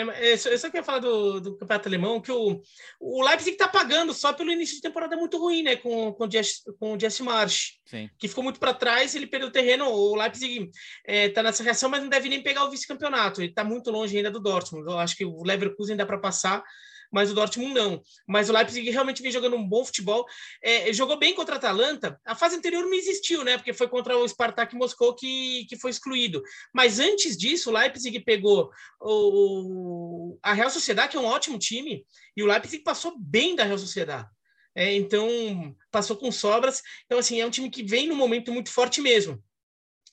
[0.00, 2.60] É, eu só queria falar do, do campeonato alemão, que o,
[3.00, 5.76] o Leipzig está pagando só pelo início de temporada muito ruim, né?
[5.76, 8.08] Com, com, o, Jess, com o Jesse March, Sim.
[8.18, 9.86] que ficou muito para trás, ele perdeu o terreno.
[9.86, 10.72] O Leipzig está
[11.04, 13.40] é, tá nessa reação, mas não deve nem pegar o vice-campeonato.
[13.40, 14.86] Ele está muito longe ainda do Dortmund.
[14.86, 16.62] Eu acho que o Leverkusen dá para passar,
[17.10, 18.02] mas o Dortmund não.
[18.26, 20.24] Mas o Leipzig realmente vem jogando um bom futebol.
[20.62, 22.20] É, jogou bem contra a Atalanta.
[22.24, 23.56] A fase anterior não existiu, né?
[23.56, 26.42] Porque foi contra o Spartak Moscou que, que foi excluído.
[26.72, 32.04] Mas antes disso, o Leipzig pegou o, a Real Sociedade, que é um ótimo time,
[32.36, 34.28] e o Leipzig passou bem da Real Sociedade.
[34.74, 36.80] É, então, passou com sobras.
[37.06, 39.42] Então, assim, é um time que vem num momento muito forte mesmo.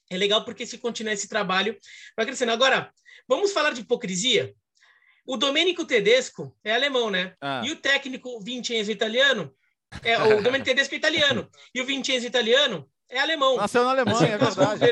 [0.10, 1.78] É legal porque se continuar esse trabalho,
[2.16, 2.52] vai crescendo.
[2.52, 2.92] Agora,
[3.28, 4.56] vamos falar de hipocrisia?
[5.28, 7.36] O Domenico Tedesco é alemão, né?
[7.42, 7.62] Ah.
[7.66, 9.54] E o técnico Vincenzo italiano,
[10.02, 13.58] é, o Domenico Tedesco é italiano, e o Vincenzo italiano é alemão.
[13.58, 14.84] Nasceu na Alemanha, é verdade.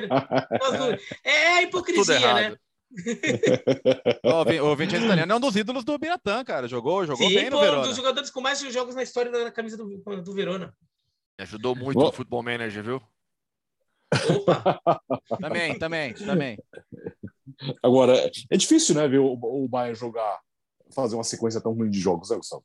[1.24, 2.56] É, é a hipocrisia, né?
[4.62, 6.68] o Vincenzo Italiano é um dos ídolos do Biratã, cara.
[6.68, 7.82] Jogou, jogou Sim, bem pô, no Verona.
[7.82, 10.74] um dos jogadores com mais jogos na história da camisa do, do Verona.
[11.38, 12.06] Me ajudou muito oh.
[12.06, 13.02] no Futebol Manager, viu?
[14.30, 14.80] Opa!
[15.42, 16.58] também, também, também.
[17.82, 20.40] Agora, é difícil, né, ver o, o Bayern jogar,
[20.92, 22.64] fazer uma sequência tão ruim de jogos, né, Gustavo?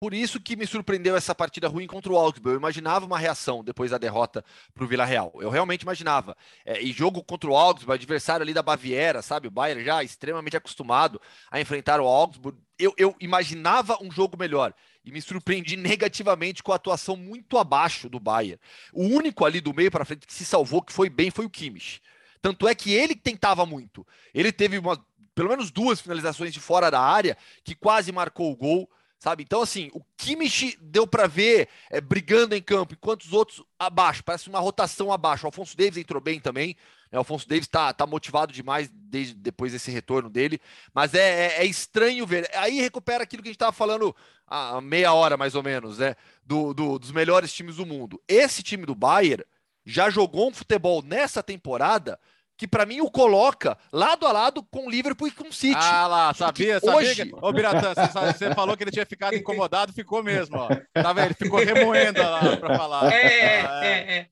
[0.00, 2.54] Por isso que me surpreendeu essa partida ruim contra o Augsburg.
[2.54, 5.32] Eu imaginava uma reação depois da derrota para o Vila Real.
[5.40, 6.36] Eu realmente imaginava.
[6.64, 9.48] É, e jogo contra o Augsburg, adversário ali da Baviera, sabe?
[9.48, 12.56] O Bayern já extremamente acostumado a enfrentar o Augsburg.
[12.78, 14.72] Eu, eu imaginava um jogo melhor
[15.04, 18.60] e me surpreendi negativamente com a atuação muito abaixo do Bayern.
[18.92, 21.50] O único ali do meio para frente que se salvou, que foi bem, foi o
[21.50, 22.00] Kimmich.
[22.40, 24.06] Tanto é que ele tentava muito.
[24.32, 25.02] Ele teve uma,
[25.34, 29.42] pelo menos duas finalizações de fora da área que quase marcou o gol sabe?
[29.42, 34.22] Então, assim, o Kimmich deu para ver é, brigando em campo, enquanto os outros abaixo,
[34.22, 35.44] parece uma rotação abaixo.
[35.44, 36.76] O Alfonso Davis entrou bem também,
[37.10, 37.18] né?
[37.18, 40.60] o Alfonso Davis tá, tá motivado demais desde depois desse retorno dele,
[40.94, 42.48] mas é, é, é estranho ver.
[42.54, 44.14] Aí recupera aquilo que a gente estava falando
[44.46, 46.14] há meia hora, mais ou menos, né?
[46.44, 48.22] Do, do, dos melhores times do mundo.
[48.28, 49.44] Esse time do Bayern
[49.88, 52.18] já jogou um futebol nessa temporada
[52.58, 55.76] que para mim o coloca lado a lado com o Liverpool e com o City.
[55.78, 56.96] Ah lá, sabia, sabia.
[56.96, 57.26] Hoje...
[57.26, 57.34] Que...
[57.40, 60.68] Ô, Biratã, você, você, falou que ele tinha ficado incomodado, ficou mesmo, ó.
[60.92, 61.26] Tá vendo?
[61.26, 63.12] Ele ficou remoendo lá para falar.
[63.12, 64.26] É, ah, é, é.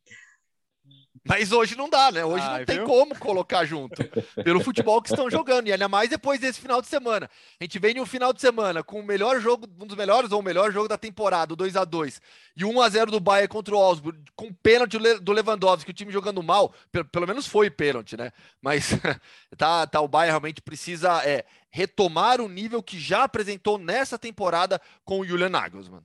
[1.27, 2.25] Mas hoje não dá, né?
[2.25, 4.03] Hoje ah, não tem como colocar junto.
[4.45, 5.67] Pelo futebol que estão jogando.
[5.67, 7.29] E ainda mais depois desse final de semana.
[7.61, 10.31] A gente vem em um final de semana com o melhor jogo, um dos melhores
[10.31, 12.21] ou o melhor jogo da temporada, o 2 a 2
[12.57, 16.13] E 1 a 0 do Bayern contra o Augsburg, com pênalti do Lewandowski, o time
[16.13, 16.73] jogando mal.
[16.93, 18.31] Pelo, pelo menos foi pênalti, né?
[18.63, 18.91] Mas
[19.57, 24.81] tá, tá, o Bayern realmente precisa é, retomar o nível que já apresentou nessa temporada
[25.05, 26.03] com o Julian Nagelsmann.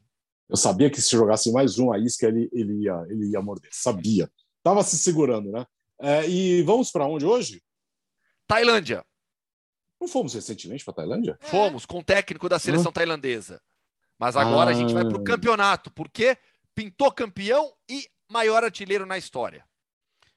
[0.50, 3.70] Eu sabia que se jogasse mais um a isca, ele, ele, ia, ele ia morder.
[3.72, 4.30] Sabia.
[4.64, 5.66] Tava se segurando, né?
[6.00, 7.62] É, e vamos para onde hoje?
[8.48, 9.06] Tailândia.
[10.00, 11.38] Não fomos recentemente para Tailândia?
[11.40, 11.46] É.
[11.46, 12.94] Fomos, com o técnico da seleção ah.
[12.94, 13.62] tailandesa.
[14.18, 14.74] Mas agora ah.
[14.74, 16.38] a gente vai para o campeonato, porque
[16.74, 19.64] pintou campeão e maior artilheiro na história.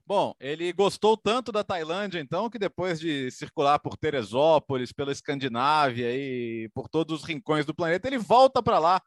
[0.07, 6.15] Bom, ele gostou tanto da Tailândia, então, que depois de circular por Teresópolis, pela Escandinávia
[6.15, 9.03] e por todos os rincões do planeta, ele volta para lá.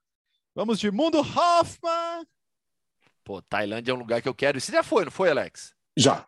[0.55, 2.25] Vamos de Mundo Hoffman
[3.27, 4.57] Pô, Tailândia é um lugar que eu quero.
[4.57, 5.73] E você já foi, não foi, Alex?
[5.97, 6.25] Já.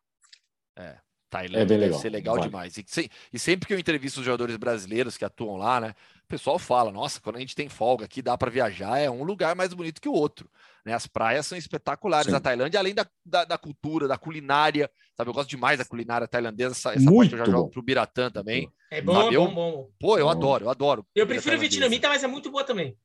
[0.77, 0.97] É.
[1.29, 1.99] Tailândia é deve legal.
[1.99, 2.43] ser legal Vai.
[2.43, 2.77] demais.
[2.77, 2.85] E,
[3.31, 5.95] e, sempre que eu entrevisto os jogadores brasileiros que atuam lá, né?
[6.25, 9.23] O pessoal fala: nossa, quando a gente tem folga aqui, dá para viajar, é um
[9.23, 10.51] lugar mais bonito que o outro.
[10.85, 10.93] Né?
[10.93, 12.31] As praias são espetaculares.
[12.31, 12.35] Sim.
[12.35, 15.29] A Tailândia, além da, da, da, cultura, da culinária, sabe?
[15.29, 16.71] Eu gosto demais da culinária tailandesa.
[16.71, 17.51] Essa, essa parte eu já bom.
[17.51, 18.69] jogo pro Biratã também.
[18.91, 19.89] É bom, eu, bom, bom.
[19.97, 20.31] Pô, eu bom.
[20.31, 21.07] adoro, eu adoro.
[21.15, 22.97] Eu prefiro vietnamita, mas é muito boa também.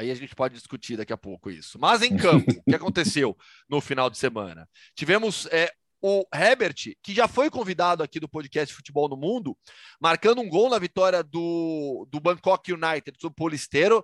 [0.00, 1.78] Aí a gente pode discutir daqui a pouco isso.
[1.78, 3.36] Mas em campo, o que aconteceu
[3.68, 4.66] no final de semana?
[4.94, 5.70] Tivemos é,
[6.00, 9.54] o Herbert, que já foi convidado aqui do podcast Futebol no Mundo,
[10.00, 14.02] marcando um gol na vitória do, do Bangkok United sobre o Polisteiro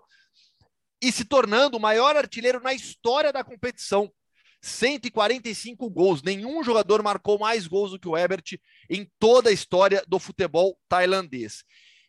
[1.01, 4.13] e se tornando o maior artilheiro na história da competição.
[4.61, 6.23] 145 gols.
[6.23, 8.45] Nenhum jogador marcou mais gols do que o Herbert
[8.91, 11.65] em toda a história do futebol tailandês.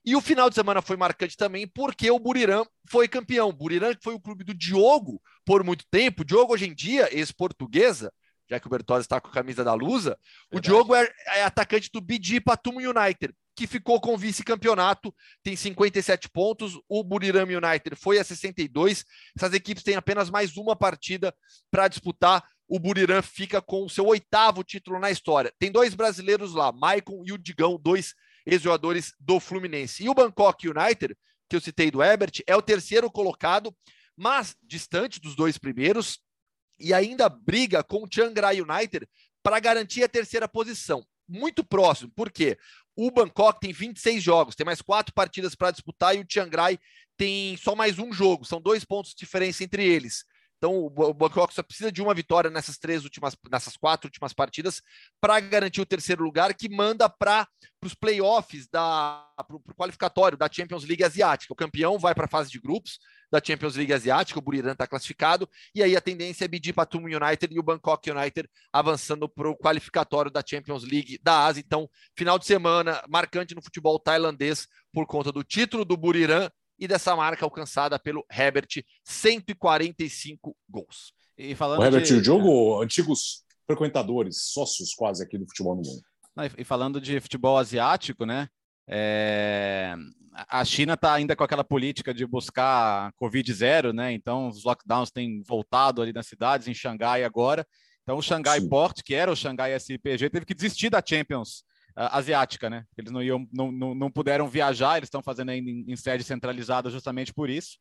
[0.07, 3.51] E o final de semana foi marcante também porque o Buriram foi campeão.
[3.51, 6.23] Buriram foi o clube do Diogo por muito tempo.
[6.23, 8.09] Diogo, hoje em dia, ex-portuguesa,
[8.49, 10.17] já que o Bertozzi está com a camisa da Lusa,
[10.49, 16.29] o Diogo é, é, atacante do BG Patum United, que ficou com vice-campeonato, tem 57
[16.29, 16.79] pontos.
[16.87, 19.03] O Buriram United foi a 62.
[19.37, 21.35] Essas equipes têm apenas mais uma partida
[21.69, 25.53] para disputar o Buriram fica com o seu oitavo título na história.
[25.59, 28.13] Tem dois brasileiros lá, Maicon e o Digão, dois
[28.47, 30.03] ex-jogadores do Fluminense.
[30.03, 31.15] E o Bangkok United,
[31.49, 33.75] que eu citei do Ebert, é o terceiro colocado,
[34.15, 36.19] mas distante dos dois primeiros,
[36.79, 39.07] e ainda briga com o Chiang Rai United
[39.43, 41.05] para garantir a terceira posição.
[41.27, 42.57] Muito próximo, porque
[42.95, 46.79] o Bangkok tem 26 jogos, tem mais quatro partidas para disputar e o Chiang Rai
[47.17, 50.23] tem só mais um jogo, são dois pontos de diferença entre eles.
[50.57, 54.81] Então o Bangkok só precisa de uma vitória nessas três últimas, nessas quatro últimas partidas
[55.21, 57.47] para garantir o terceiro lugar, que manda para
[57.83, 61.53] os playoffs da para o qualificatório da Champions League Asiática.
[61.53, 62.97] O campeão vai para a fase de grupos
[63.31, 67.03] da Champions League Asiática, o Buriram está classificado, e aí a tendência é Bidi Patum
[67.03, 71.61] United e o Bangkok United avançando para o qualificatório da Champions League da Ásia.
[71.65, 76.87] Então, final de semana marcante no futebol tailandês por conta do título do Buriram e
[76.87, 81.13] dessa marca alcançada pelo Herbert, 145 gols.
[81.37, 82.13] E falando o Herbert de...
[82.13, 86.01] e o Diogo, antigos frequentadores, sócios quase aqui do futebol no mundo.
[86.57, 88.47] E falando de futebol asiático, né?
[88.87, 89.95] É...
[90.49, 94.13] A China está ainda com aquela política de buscar Covid zero, né?
[94.13, 97.65] Então os lockdowns têm voltado ali nas cidades, em Xangai agora.
[98.03, 98.69] Então o Xangai Sim.
[98.69, 101.63] Port, que era o Xangai SPG, teve que desistir da Champions
[101.97, 102.85] asiática, né?
[102.95, 106.23] Eles não, iam, não, não, não puderam viajar, eles estão fazendo ainda em, em, sede
[106.23, 107.77] centralizada justamente por isso.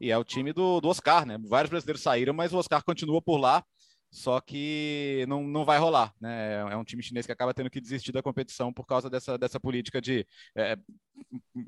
[0.00, 1.38] E é o time do, do Oscar, né?
[1.48, 3.64] Vários brasileiros saíram, mas o Oscar continua por lá,
[4.10, 6.60] só que não, não vai rolar, né?
[6.72, 9.60] É um time chinês que acaba tendo que desistir da competição por causa dessa, dessa
[9.60, 10.76] política de é,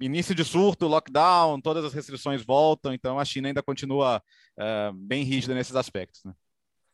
[0.01, 4.21] início de surto, lockdown, todas as restrições voltam, então a China ainda continua
[4.59, 6.35] é, bem rígida nesses aspectos, né?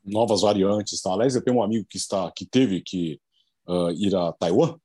[0.05, 1.12] Novas variantes, tá?
[1.12, 3.20] Aliás, eu tenho um amigo que está que teve que
[3.66, 4.78] uh, ir a Taiwan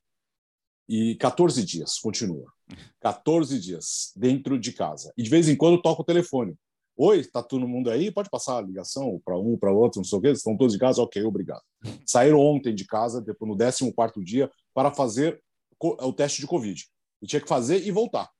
[0.88, 2.52] e 14 dias, continua.
[3.00, 5.12] 14 dias dentro de casa.
[5.16, 6.56] E de vez em quando toca o telefone.
[6.96, 8.10] Oi, tá todo mundo aí?
[8.10, 10.28] Pode passar a ligação para um, para outro, não sei o quê?
[10.28, 11.02] Estão todos de casa?
[11.02, 11.62] Ok, obrigado.
[12.06, 15.42] Saíram ontem de casa, depois no 14 dia, para fazer
[15.78, 16.86] o teste de Covid.
[17.20, 18.30] E tinha que fazer e voltar.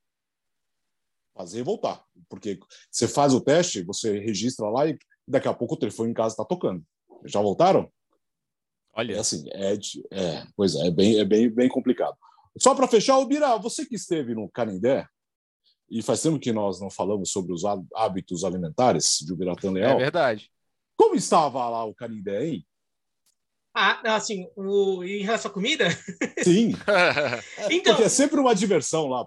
[1.35, 2.03] Fazer e voltar.
[2.31, 2.59] Porque
[2.91, 6.33] você faz o teste, você registra lá e daqui a pouco o telefone em casa
[6.33, 6.83] está tocando.
[7.27, 7.93] Já voltaram?
[8.95, 9.17] Olha.
[9.17, 9.75] É assim, é,
[10.13, 12.17] é, pois é, é bem, é bem, bem complicado.
[12.59, 15.07] Só para fechar, o Bira, você que esteve no Canindé,
[15.91, 17.63] e faz tempo que nós não falamos sobre os
[17.95, 19.97] hábitos alimentares de Ubiratã Leal.
[19.97, 20.51] É verdade.
[20.97, 22.67] Como estava lá o Canindé, hein?
[23.75, 25.05] Ah, assim, o...
[25.05, 25.89] em relação à comida?
[26.43, 26.73] Sim.
[27.71, 29.27] então, Porque é sempre uma diversão lá.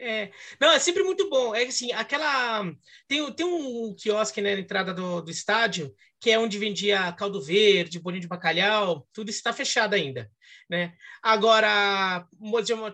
[0.00, 1.52] É, não, é sempre muito bom.
[1.52, 2.64] É assim, aquela.
[3.08, 7.42] Tem, tem um quiosque né, na entrada do, do estádio, que é onde vendia caldo
[7.42, 10.30] verde, bolinho de bacalhau, tudo está fechado ainda.
[10.68, 10.92] Né?
[11.22, 12.26] Agora,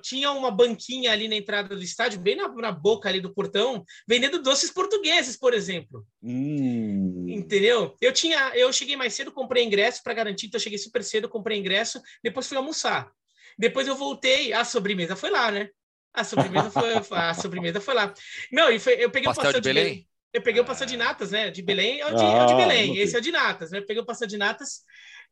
[0.01, 3.85] tinha uma banquinha ali na entrada do estádio, bem na, na boca ali do portão,
[4.07, 6.07] vendendo doces portugueses, por exemplo.
[6.23, 7.27] Hum.
[7.29, 7.97] Entendeu?
[8.01, 11.29] Eu tinha, eu cheguei mais cedo, comprei ingresso para garantir, então eu cheguei super cedo,
[11.29, 13.11] comprei ingresso, depois fui almoçar.
[13.59, 15.69] Depois eu voltei, a sobremesa foi lá, né?
[16.13, 18.15] A sobremesa foi, a sobremesa foi lá.
[18.53, 19.85] Não, e foi, eu peguei pastel o pastel de Belém.
[19.85, 20.09] Belém.
[20.33, 21.51] Eu peguei o pastel de natas, né?
[21.51, 22.99] De Belém é o de, ah, é o de ah, Belém.
[22.99, 23.79] Esse é o de natas, né?
[23.79, 24.81] Eu peguei o pastel de natas.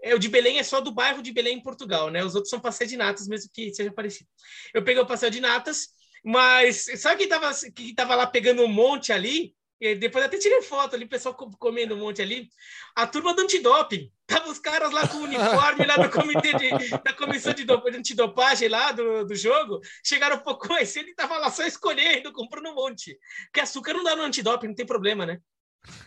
[0.02, 2.24] É, o de Belém é só do bairro de Belém, em Portugal, né?
[2.24, 4.28] Os outros são pastel de natas, mesmo que seja parecido.
[4.74, 5.88] Eu peguei o pastel de natas,
[6.24, 9.54] mas sabe quem tava, quem tava lá pegando um monte ali?
[9.98, 12.48] Depois até tirei foto ali, o pessoal comendo um monte ali.
[12.94, 14.12] A turma do antidoping.
[14.32, 17.96] Tava os caras lá com o uniforme lá do comitê de, da comissão de, de
[17.96, 19.80] antidopagem lá do, do jogo.
[20.02, 23.18] Chegaram um pouco mais cedo e tava lá só escolhendo, comprando um monte.
[23.46, 25.40] Porque açúcar não dá no antidoping, não tem problema, né?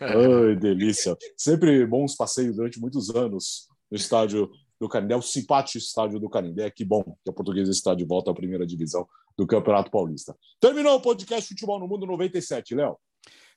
[0.00, 1.14] Ai, delícia.
[1.36, 6.70] Sempre bons passeios durante muitos anos no estádio do Canindé, o simpático estádio do Canindé.
[6.70, 9.06] Que bom que a Portuguesa está de volta à primeira divisão
[9.36, 10.36] do Campeonato Paulista.
[10.60, 12.98] Terminou o podcast Futebol no Mundo 97, Léo.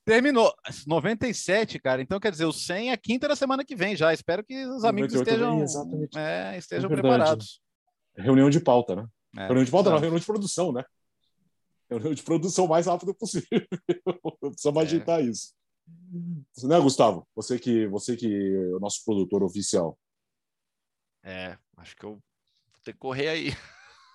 [0.06, 0.54] Terminou.
[0.88, 2.02] 97, cara.
[2.02, 4.14] Então, quer dizer, o 100 é quinta da semana que vem já.
[4.14, 5.64] Espero que os amigos estejam,
[6.16, 7.62] é, estejam é preparados.
[8.16, 9.06] Reunião de pauta, né?
[9.38, 10.84] É, reunião de pauta, não, reunião de produção, né?
[11.90, 13.48] Reunião de produção o mais rápido possível.
[14.42, 14.86] Precisamos é.
[14.86, 15.54] agitar isso.
[16.64, 17.28] Né, Gustavo?
[17.36, 19.98] Você que, você que é o nosso produtor oficial.
[21.30, 22.22] É, acho que eu vou
[22.84, 23.52] ter que correr aí.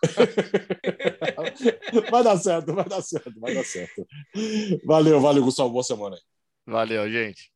[2.11, 4.05] vai dar certo, vai dar certo, vai dar certo.
[4.85, 5.71] Valeu, valeu, Gustavo.
[5.71, 6.23] Boa semana aí.
[6.67, 7.53] Valeu, gente.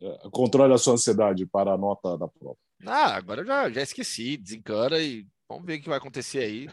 [0.00, 2.56] É, controle a sua ansiedade para a nota da prova.
[2.86, 4.38] Ah, agora eu já, já esqueci.
[4.38, 6.70] Desencana e vamos ver o que vai acontecer aí.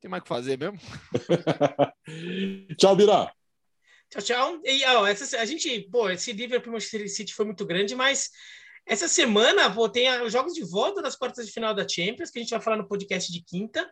[0.00, 0.80] Tem mais o que fazer mesmo.
[2.78, 3.30] tchau, Birá.
[4.08, 4.60] Tchau, tchau.
[4.64, 8.30] E, ó, essa, a gente, pô, esse Liverpool Manchester City foi muito grande, mas
[8.88, 12.38] essa semana vou ter os jogos de volta das quartas de final da Champions, que
[12.38, 13.88] a gente vai falar no podcast de quinta.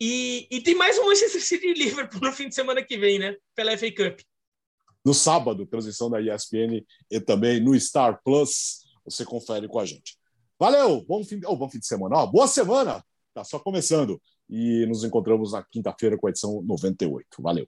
[0.00, 3.18] E, e tem mais um Manchester City e Liverpool no fim de semana que vem,
[3.18, 3.36] né?
[3.54, 4.20] Pela FA Cup.
[5.04, 8.84] No sábado, transmissão da ESPN e também no Star Plus.
[9.04, 10.16] você confere com a gente.
[10.58, 11.04] Valeu!
[11.04, 12.22] Bom fim, oh, bom fim de semana.
[12.22, 13.04] Oh, boa semana!
[13.34, 14.22] Tá só começando.
[14.48, 17.26] E nos encontramos na quinta-feira com a edição 98.
[17.40, 17.66] Valeu!